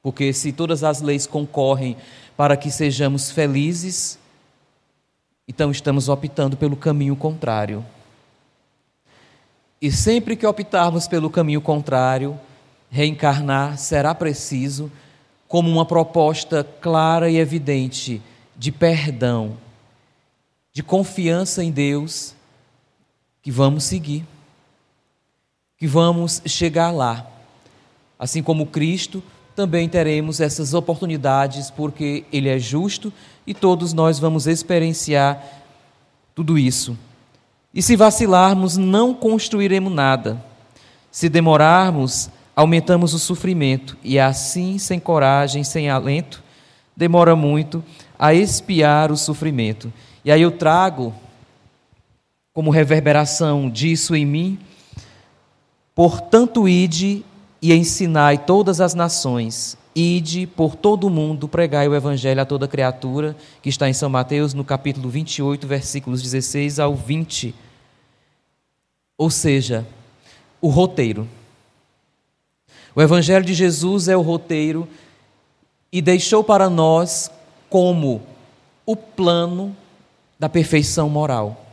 Porque 0.07 0.33
se 0.33 0.53
todas 0.53 0.85
as 0.85 1.01
leis 1.01 1.27
concorrem 1.27 1.97
para 2.37 2.57
que 2.57 2.71
sejamos 2.71 3.33
felizes, 3.33 4.21
então 5.49 5.69
estamos 5.69 6.09
optando 6.09 6.57
pelo 6.57 6.77
caminho 6.77 7.17
contrário. 7.17 7.85
E 9.83 9.91
sempre 9.91 10.37
que 10.37 10.47
optarmos 10.47 11.09
pelo 11.09 11.29
caminho 11.29 11.61
contrário, 11.61 12.39
reencarnar 12.89 13.79
será 13.79 14.15
preciso 14.15 14.93
como 15.49 15.69
uma 15.69 15.85
proposta 15.85 16.63
clara 16.81 17.29
e 17.29 17.39
evidente 17.39 18.23
de 18.55 18.71
perdão, 18.71 19.57
de 20.73 20.85
confiança 20.85 21.65
em 21.65 21.73
Deus, 21.73 22.33
que 23.43 23.51
vamos 23.51 23.83
seguir, 23.83 24.25
que 25.77 25.89
vamos 25.89 26.43
chegar 26.47 26.93
lá. 26.93 27.29
Assim 28.17 28.41
como 28.41 28.67
Cristo, 28.67 29.21
também 29.57 29.89
teremos 29.89 30.39
essas 30.39 30.75
oportunidades, 30.75 31.71
porque 31.71 32.25
Ele 32.31 32.51
é 32.51 32.59
justo 32.59 33.11
e 33.47 33.55
todos 33.55 33.95
nós 33.95 34.19
vamos 34.19 34.47
experienciar 34.47 35.43
tudo 36.35 36.59
isso. 36.59 36.97
E 37.73 37.81
se 37.83 37.97
vacilarmos, 37.97 38.77
não 38.77 39.15
construiremos 39.15 39.91
nada. 39.91 40.45
Se 41.11 41.31
demorarmos, 41.31 42.29
aumentamos 42.55 43.15
o 43.15 43.19
sofrimento 43.19 43.97
e 44.05 44.19
assim, 44.19 44.79
sem 44.79 45.01
coragem, 45.01 45.65
sem 45.65 45.89
alento, 45.89 46.45
demora 46.95 47.35
muito 47.35 47.83
a 48.19 48.35
expiar 48.35 49.11
o 49.11 49.17
sofrimento. 49.17 49.91
E 50.23 50.31
aí 50.31 50.43
eu 50.43 50.51
trago 50.51 51.15
como 52.53 52.71
reverberação 52.71 53.71
disso 53.71 54.15
em 54.15 54.27
mim, 54.27 54.59
portanto, 55.95 56.69
ide 56.69 57.25
e 57.61 57.73
ensinai 57.73 58.39
todas 58.39 58.81
as 58.81 58.95
nações, 58.95 59.77
ide 59.95 60.47
por 60.47 60.77
todo 60.77 61.07
o 61.07 61.11
mundo, 61.11 61.49
pregai 61.49 61.89
o 61.89 61.95
evangelho 61.95 62.41
a 62.41 62.45
toda 62.45 62.69
criatura, 62.69 63.35
que 63.63 63.69
está 63.69 63.89
em 63.89 63.93
São 63.93 64.11
Mateus, 64.11 64.53
no 64.53 64.65
capítulo 64.65 65.09
28, 65.09 65.67
versículos 65.67 66.23
16 66.23 66.79
ao 66.79 66.95
20. 66.95 67.55
Ou 69.17 69.31
seja, 69.31 69.87
o 70.61 70.69
roteiro. 70.69 71.27
O 72.95 73.03
Evangelho 73.03 73.45
de 73.45 73.55
Jesus 73.55 74.09
é 74.09 74.17
o 74.17 74.23
roteiro 74.23 74.89
e 75.93 76.01
deixou 76.01 76.43
para 76.43 76.71
nós 76.71 77.31
como 77.69 78.23
o 78.85 78.97
plano 78.97 79.77
da 80.39 80.49
perfeição 80.49 81.09
moral, 81.09 81.67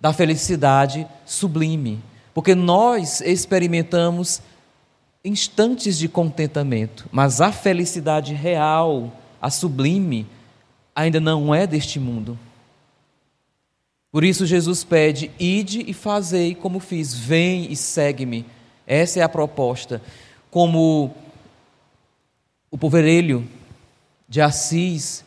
da 0.00 0.12
felicidade 0.12 1.06
sublime, 1.26 2.02
porque 2.32 2.54
nós 2.54 3.20
experimentamos 3.20 4.40
instantes 5.24 5.98
de 5.98 6.08
contentamento, 6.08 7.08
mas 7.12 7.40
a 7.40 7.52
felicidade 7.52 8.34
real, 8.34 9.12
a 9.40 9.50
sublime, 9.50 10.26
ainda 10.94 11.20
não 11.20 11.54
é 11.54 11.66
deste 11.66 12.00
mundo. 12.00 12.38
Por 14.10 14.24
isso 14.24 14.44
Jesus 14.44 14.84
pede: 14.84 15.30
ide 15.38 15.84
e 15.86 15.94
fazei 15.94 16.54
como 16.54 16.80
fiz, 16.80 17.14
vem 17.14 17.70
e 17.70 17.76
segue-me. 17.76 18.44
Essa 18.86 19.20
é 19.20 19.22
a 19.22 19.28
proposta. 19.28 20.02
Como 20.50 21.14
o 22.70 22.76
poverelho 22.76 23.48
de 24.28 24.40
Assis, 24.40 25.24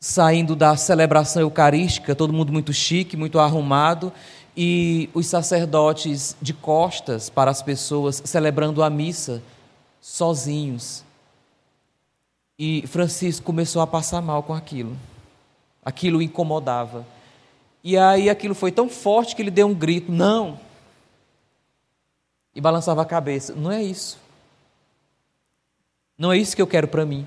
saindo 0.00 0.56
da 0.56 0.76
celebração 0.76 1.42
eucarística, 1.42 2.14
todo 2.14 2.32
mundo 2.32 2.52
muito 2.52 2.72
chique, 2.72 3.16
muito 3.16 3.38
arrumado, 3.38 4.12
e 4.56 5.10
os 5.12 5.26
sacerdotes 5.26 6.34
de 6.40 6.54
costas 6.54 7.28
para 7.28 7.50
as 7.50 7.60
pessoas 7.60 8.22
celebrando 8.24 8.82
a 8.82 8.88
missa 8.88 9.42
sozinhos. 10.00 11.04
E 12.58 12.86
Francisco 12.86 13.44
começou 13.44 13.82
a 13.82 13.86
passar 13.86 14.22
mal 14.22 14.42
com 14.42 14.54
aquilo. 14.54 14.96
Aquilo 15.84 16.18
o 16.18 16.22
incomodava. 16.22 17.06
E 17.84 17.98
aí 17.98 18.30
aquilo 18.30 18.54
foi 18.54 18.72
tão 18.72 18.88
forte 18.88 19.36
que 19.36 19.42
ele 19.42 19.50
deu 19.50 19.66
um 19.66 19.74
grito: 19.74 20.10
Não! 20.10 20.58
E 22.54 22.60
balançava 22.60 23.02
a 23.02 23.06
cabeça: 23.06 23.54
Não 23.54 23.70
é 23.70 23.82
isso. 23.82 24.18
Não 26.16 26.32
é 26.32 26.38
isso 26.38 26.56
que 26.56 26.62
eu 26.62 26.66
quero 26.66 26.88
para 26.88 27.04
mim. 27.04 27.26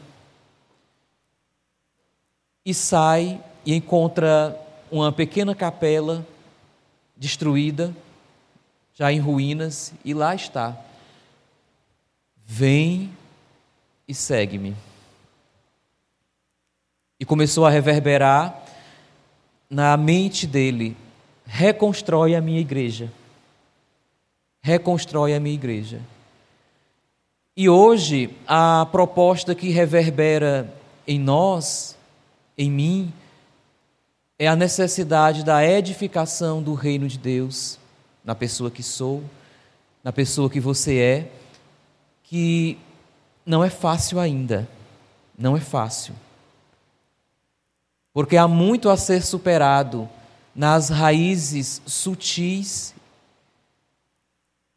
E 2.66 2.74
sai 2.74 3.40
e 3.64 3.76
encontra 3.76 4.60
uma 4.92 5.12
pequena 5.12 5.54
capela 5.54 6.26
destruída, 7.20 7.94
já 8.96 9.12
em 9.12 9.20
ruínas, 9.20 9.94
e 10.04 10.14
lá 10.14 10.34
está. 10.34 10.76
Vem 12.46 13.12
e 14.08 14.16
segue-me. 14.16 14.76
E 17.20 17.26
começou 17.26 17.66
a 17.66 17.70
reverberar 17.70 18.64
na 19.70 19.96
mente 19.98 20.48
dele: 20.48 20.96
reconstrói 21.46 22.34
a 22.34 22.42
minha 22.42 22.62
igreja. 22.62 23.12
Reconstrói 24.62 25.34
a 25.34 25.40
minha 25.40 25.56
igreja. 25.56 26.02
E 27.56 27.68
hoje, 27.68 28.34
a 28.48 28.88
proposta 28.90 29.54
que 29.54 29.70
reverbera 29.70 30.74
em 31.06 31.20
nós, 31.20 31.98
em 32.58 32.72
mim, 32.72 33.14
é 34.40 34.48
a 34.48 34.56
necessidade 34.56 35.44
da 35.44 35.66
edificação 35.66 36.64
do 36.64 36.74
reino 36.74 37.10
de 37.10 37.18
Deus 37.18 37.78
na 38.24 38.34
pessoa 38.34 38.72
que 38.72 38.82
sou, 38.82 39.22
na 40.02 40.14
pessoa 40.14 40.50
que 40.50 40.62
você 40.62 40.98
é, 40.98 41.32
que 42.24 42.80
não 43.46 43.62
é 43.62 43.70
fácil 43.70 44.18
ainda. 44.18 44.66
Não 45.38 45.58
é 45.58 45.60
fácil. 45.60 46.16
Porque 48.14 48.38
há 48.38 48.48
muito 48.48 48.90
a 48.90 48.96
ser 48.96 49.24
superado 49.24 50.08
nas 50.56 50.90
raízes 50.90 51.82
sutis 51.86 52.96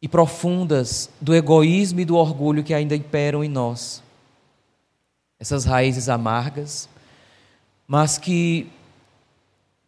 e 0.01 0.09
profundas 0.09 1.09
do 1.21 1.33
egoísmo 1.33 2.01
e 2.01 2.05
do 2.05 2.17
orgulho 2.17 2.63
que 2.63 2.73
ainda 2.73 2.95
imperam 2.95 3.43
em 3.43 3.49
nós. 3.49 4.03
Essas 5.39 5.63
raízes 5.63 6.09
amargas, 6.09 6.89
mas 7.87 8.17
que 8.17 8.69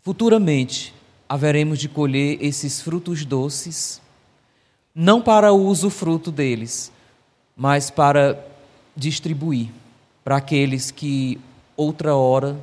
Futuramente 0.06 0.94
haveremos 1.28 1.80
de 1.80 1.90
colher 1.90 2.38
esses 2.40 2.80
frutos 2.80 3.26
doces, 3.26 4.00
não 4.94 5.20
para 5.20 5.52
o 5.52 5.66
usufruto 5.66 6.32
deles, 6.32 6.92
mas 7.58 7.90
para 7.90 8.40
distribuir 8.96 9.70
para 10.24 10.38
aqueles 10.38 10.92
que 10.92 11.42
outra 11.76 12.16
hora 12.16 12.56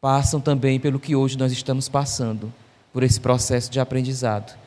passam 0.00 0.40
também 0.40 0.80
pelo 0.80 0.98
que 0.98 1.14
hoje 1.14 1.38
nós 1.38 1.52
estamos 1.52 1.88
passando, 1.88 2.52
por 2.92 3.04
esse 3.04 3.20
processo 3.20 3.70
de 3.70 3.78
aprendizado. 3.78 4.58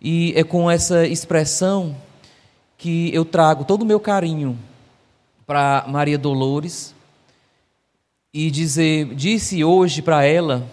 E 0.00 0.32
é 0.34 0.42
com 0.42 0.70
essa 0.70 1.06
expressão 1.06 1.94
que 2.78 3.14
eu 3.14 3.26
trago 3.26 3.66
todo 3.66 3.82
o 3.82 3.86
meu 3.86 4.00
carinho 4.00 4.58
para 5.46 5.84
Maria 5.86 6.16
Dolores 6.16 6.94
e 8.32 8.50
dizer, 8.50 9.14
disse 9.14 9.62
hoje 9.62 10.00
para 10.00 10.24
ela 10.24 10.66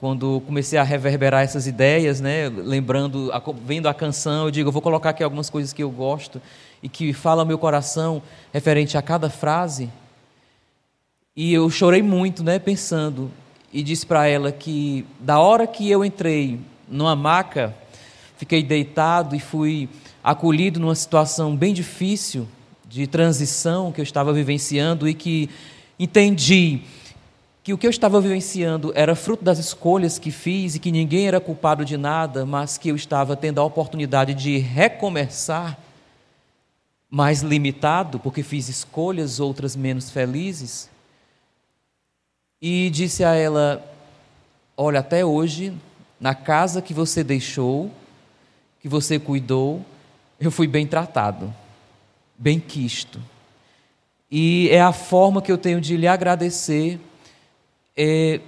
quando 0.00 0.42
comecei 0.46 0.78
a 0.78 0.82
reverberar 0.82 1.42
essas 1.42 1.66
ideias, 1.66 2.22
né, 2.22 2.48
lembrando, 2.48 3.30
vendo 3.66 3.86
a 3.86 3.92
canção, 3.92 4.46
eu 4.46 4.50
digo, 4.50 4.68
eu 4.68 4.72
vou 4.72 4.80
colocar 4.80 5.10
aqui 5.10 5.22
algumas 5.22 5.50
coisas 5.50 5.74
que 5.74 5.82
eu 5.82 5.90
gosto 5.90 6.40
e 6.82 6.88
que 6.88 7.12
fala 7.12 7.44
meu 7.44 7.58
coração 7.58 8.22
referente 8.50 8.96
a 8.96 9.02
cada 9.02 9.28
frase. 9.28 9.90
E 11.36 11.52
eu 11.52 11.68
chorei 11.68 12.00
muito, 12.00 12.42
né, 12.42 12.58
pensando 12.58 13.30
e 13.70 13.82
disse 13.82 14.06
para 14.06 14.26
ela 14.26 14.50
que 14.50 15.04
da 15.20 15.38
hora 15.38 15.66
que 15.66 15.90
eu 15.90 16.02
entrei 16.02 16.58
numa 16.88 17.14
maca, 17.14 17.74
fiquei 18.38 18.62
deitado 18.62 19.36
e 19.36 19.38
fui 19.38 19.86
acolhido 20.24 20.80
numa 20.80 20.94
situação 20.94 21.54
bem 21.54 21.74
difícil 21.74 22.48
de 22.88 23.06
transição 23.06 23.92
que 23.92 24.00
eu 24.00 24.02
estava 24.02 24.32
vivenciando 24.32 25.06
e 25.06 25.12
que 25.12 25.50
entendi 25.98 26.80
que 27.62 27.74
o 27.74 27.78
que 27.78 27.86
eu 27.86 27.90
estava 27.90 28.20
vivenciando 28.20 28.92
era 28.94 29.14
fruto 29.14 29.44
das 29.44 29.58
escolhas 29.58 30.18
que 30.18 30.30
fiz 30.30 30.74
e 30.74 30.78
que 30.78 30.90
ninguém 30.90 31.26
era 31.26 31.40
culpado 31.40 31.84
de 31.84 31.96
nada, 31.96 32.46
mas 32.46 32.78
que 32.78 32.88
eu 32.88 32.96
estava 32.96 33.36
tendo 33.36 33.60
a 33.60 33.64
oportunidade 33.64 34.32
de 34.32 34.56
recomeçar 34.58 35.78
mais 37.10 37.42
limitado, 37.42 38.18
porque 38.18 38.42
fiz 38.42 38.68
escolhas, 38.68 39.40
outras 39.40 39.76
menos 39.76 40.10
felizes. 40.10 40.88
E 42.62 42.88
disse 42.90 43.24
a 43.24 43.34
ela: 43.34 43.84
Olha, 44.76 45.00
até 45.00 45.24
hoje, 45.24 45.76
na 46.18 46.34
casa 46.34 46.80
que 46.80 46.94
você 46.94 47.22
deixou, 47.22 47.90
que 48.80 48.88
você 48.88 49.18
cuidou, 49.18 49.84
eu 50.38 50.50
fui 50.50 50.66
bem 50.66 50.86
tratado, 50.86 51.52
bem 52.38 52.58
quisto. 52.58 53.20
E 54.30 54.68
é 54.70 54.80
a 54.80 54.92
forma 54.92 55.42
que 55.42 55.50
eu 55.50 55.58
tenho 55.58 55.80
de 55.80 55.96
lhe 55.96 56.06
agradecer 56.06 56.98
é, 58.02 58.40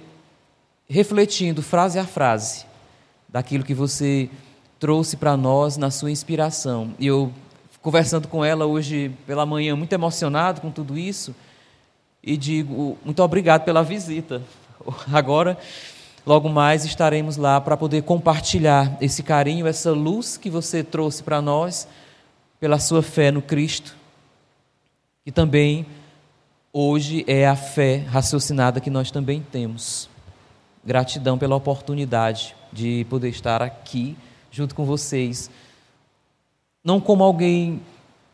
refletindo 0.89 1.61
frase 1.61 1.99
a 1.99 2.07
frase 2.07 2.65
daquilo 3.29 3.63
que 3.63 3.75
você 3.75 4.27
trouxe 4.79 5.15
para 5.15 5.37
nós 5.37 5.77
na 5.77 5.91
sua 5.91 6.09
inspiração. 6.09 6.95
E 6.97 7.05
eu, 7.05 7.31
conversando 7.79 8.27
com 8.27 8.43
ela 8.43 8.65
hoje 8.65 9.11
pela 9.27 9.45
manhã, 9.45 9.75
muito 9.75 9.93
emocionado 9.93 10.59
com 10.59 10.71
tudo 10.71 10.97
isso, 10.97 11.35
e 12.23 12.35
digo 12.35 12.97
muito 13.05 13.21
obrigado 13.21 13.63
pela 13.63 13.83
visita. 13.83 14.41
Agora, 15.13 15.55
logo 16.25 16.49
mais, 16.49 16.83
estaremos 16.83 17.37
lá 17.37 17.61
para 17.61 17.77
poder 17.77 18.01
compartilhar 18.01 18.97
esse 18.99 19.21
carinho, 19.21 19.67
essa 19.67 19.91
luz 19.91 20.35
que 20.35 20.49
você 20.49 20.83
trouxe 20.83 21.21
para 21.21 21.43
nós, 21.43 21.87
pela 22.59 22.79
sua 22.79 23.03
fé 23.03 23.29
no 23.29 23.41
Cristo, 23.41 23.95
e 25.23 25.31
também 25.31 25.85
hoje 26.75 27.23
é 27.27 27.47
a 27.47 27.55
fé 27.55 27.97
raciocinada 27.97 28.81
que 28.81 28.89
nós 28.89 29.11
também 29.11 29.45
temos. 29.51 30.09
Gratidão 30.83 31.37
pela 31.37 31.55
oportunidade 31.55 32.55
de 32.71 33.05
poder 33.11 33.29
estar 33.29 33.61
aqui 33.61 34.17
junto 34.49 34.73
com 34.73 34.83
vocês. 34.83 35.51
Não 36.83 36.99
como 36.99 37.23
alguém 37.23 37.79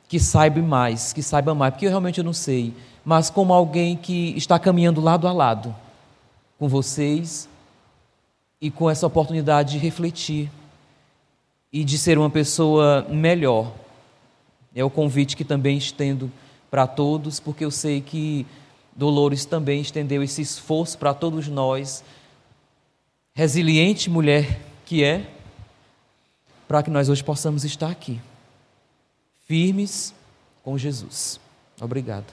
que 0.07 0.19
saiba 0.19 0.61
mais, 0.61 1.11
que 1.11 1.21
saiba 1.21 1.53
mais, 1.53 1.73
porque 1.73 1.85
eu 1.85 1.89
realmente 1.89 2.23
não 2.23 2.33
sei, 2.33 2.73
mas 3.03 3.29
como 3.29 3.53
alguém 3.53 3.97
que 3.97 4.33
está 4.37 4.57
caminhando 4.57 5.01
lado 5.01 5.27
a 5.27 5.33
lado 5.33 5.75
com 6.57 6.67
vocês 6.67 7.47
e 8.61 8.71
com 8.71 8.89
essa 8.89 9.05
oportunidade 9.05 9.73
de 9.73 9.77
refletir 9.77 10.49
e 11.71 11.83
de 11.83 11.97
ser 11.97 12.17
uma 12.17 12.29
pessoa 12.29 13.05
melhor. 13.09 13.73
É 14.73 14.83
o 14.83 14.89
convite 14.89 15.35
que 15.35 15.43
também 15.43 15.77
estendo 15.77 16.31
para 16.69 16.87
todos, 16.87 17.39
porque 17.39 17.65
eu 17.65 17.71
sei 17.71 18.01
que 18.01 18.45
Dolores 18.95 19.45
também 19.45 19.81
estendeu 19.81 20.21
esse 20.21 20.41
esforço 20.41 20.97
para 20.97 21.13
todos 21.13 21.47
nós, 21.47 22.03
resiliente 23.33 24.09
mulher 24.09 24.59
que 24.85 25.03
é, 25.03 25.29
para 26.67 26.83
que 26.83 26.89
nós 26.89 27.09
hoje 27.09 27.23
possamos 27.23 27.63
estar 27.63 27.89
aqui, 27.89 28.19
firmes 29.47 30.13
com 30.63 30.77
Jesus. 30.77 31.39
Obrigado. 31.79 32.25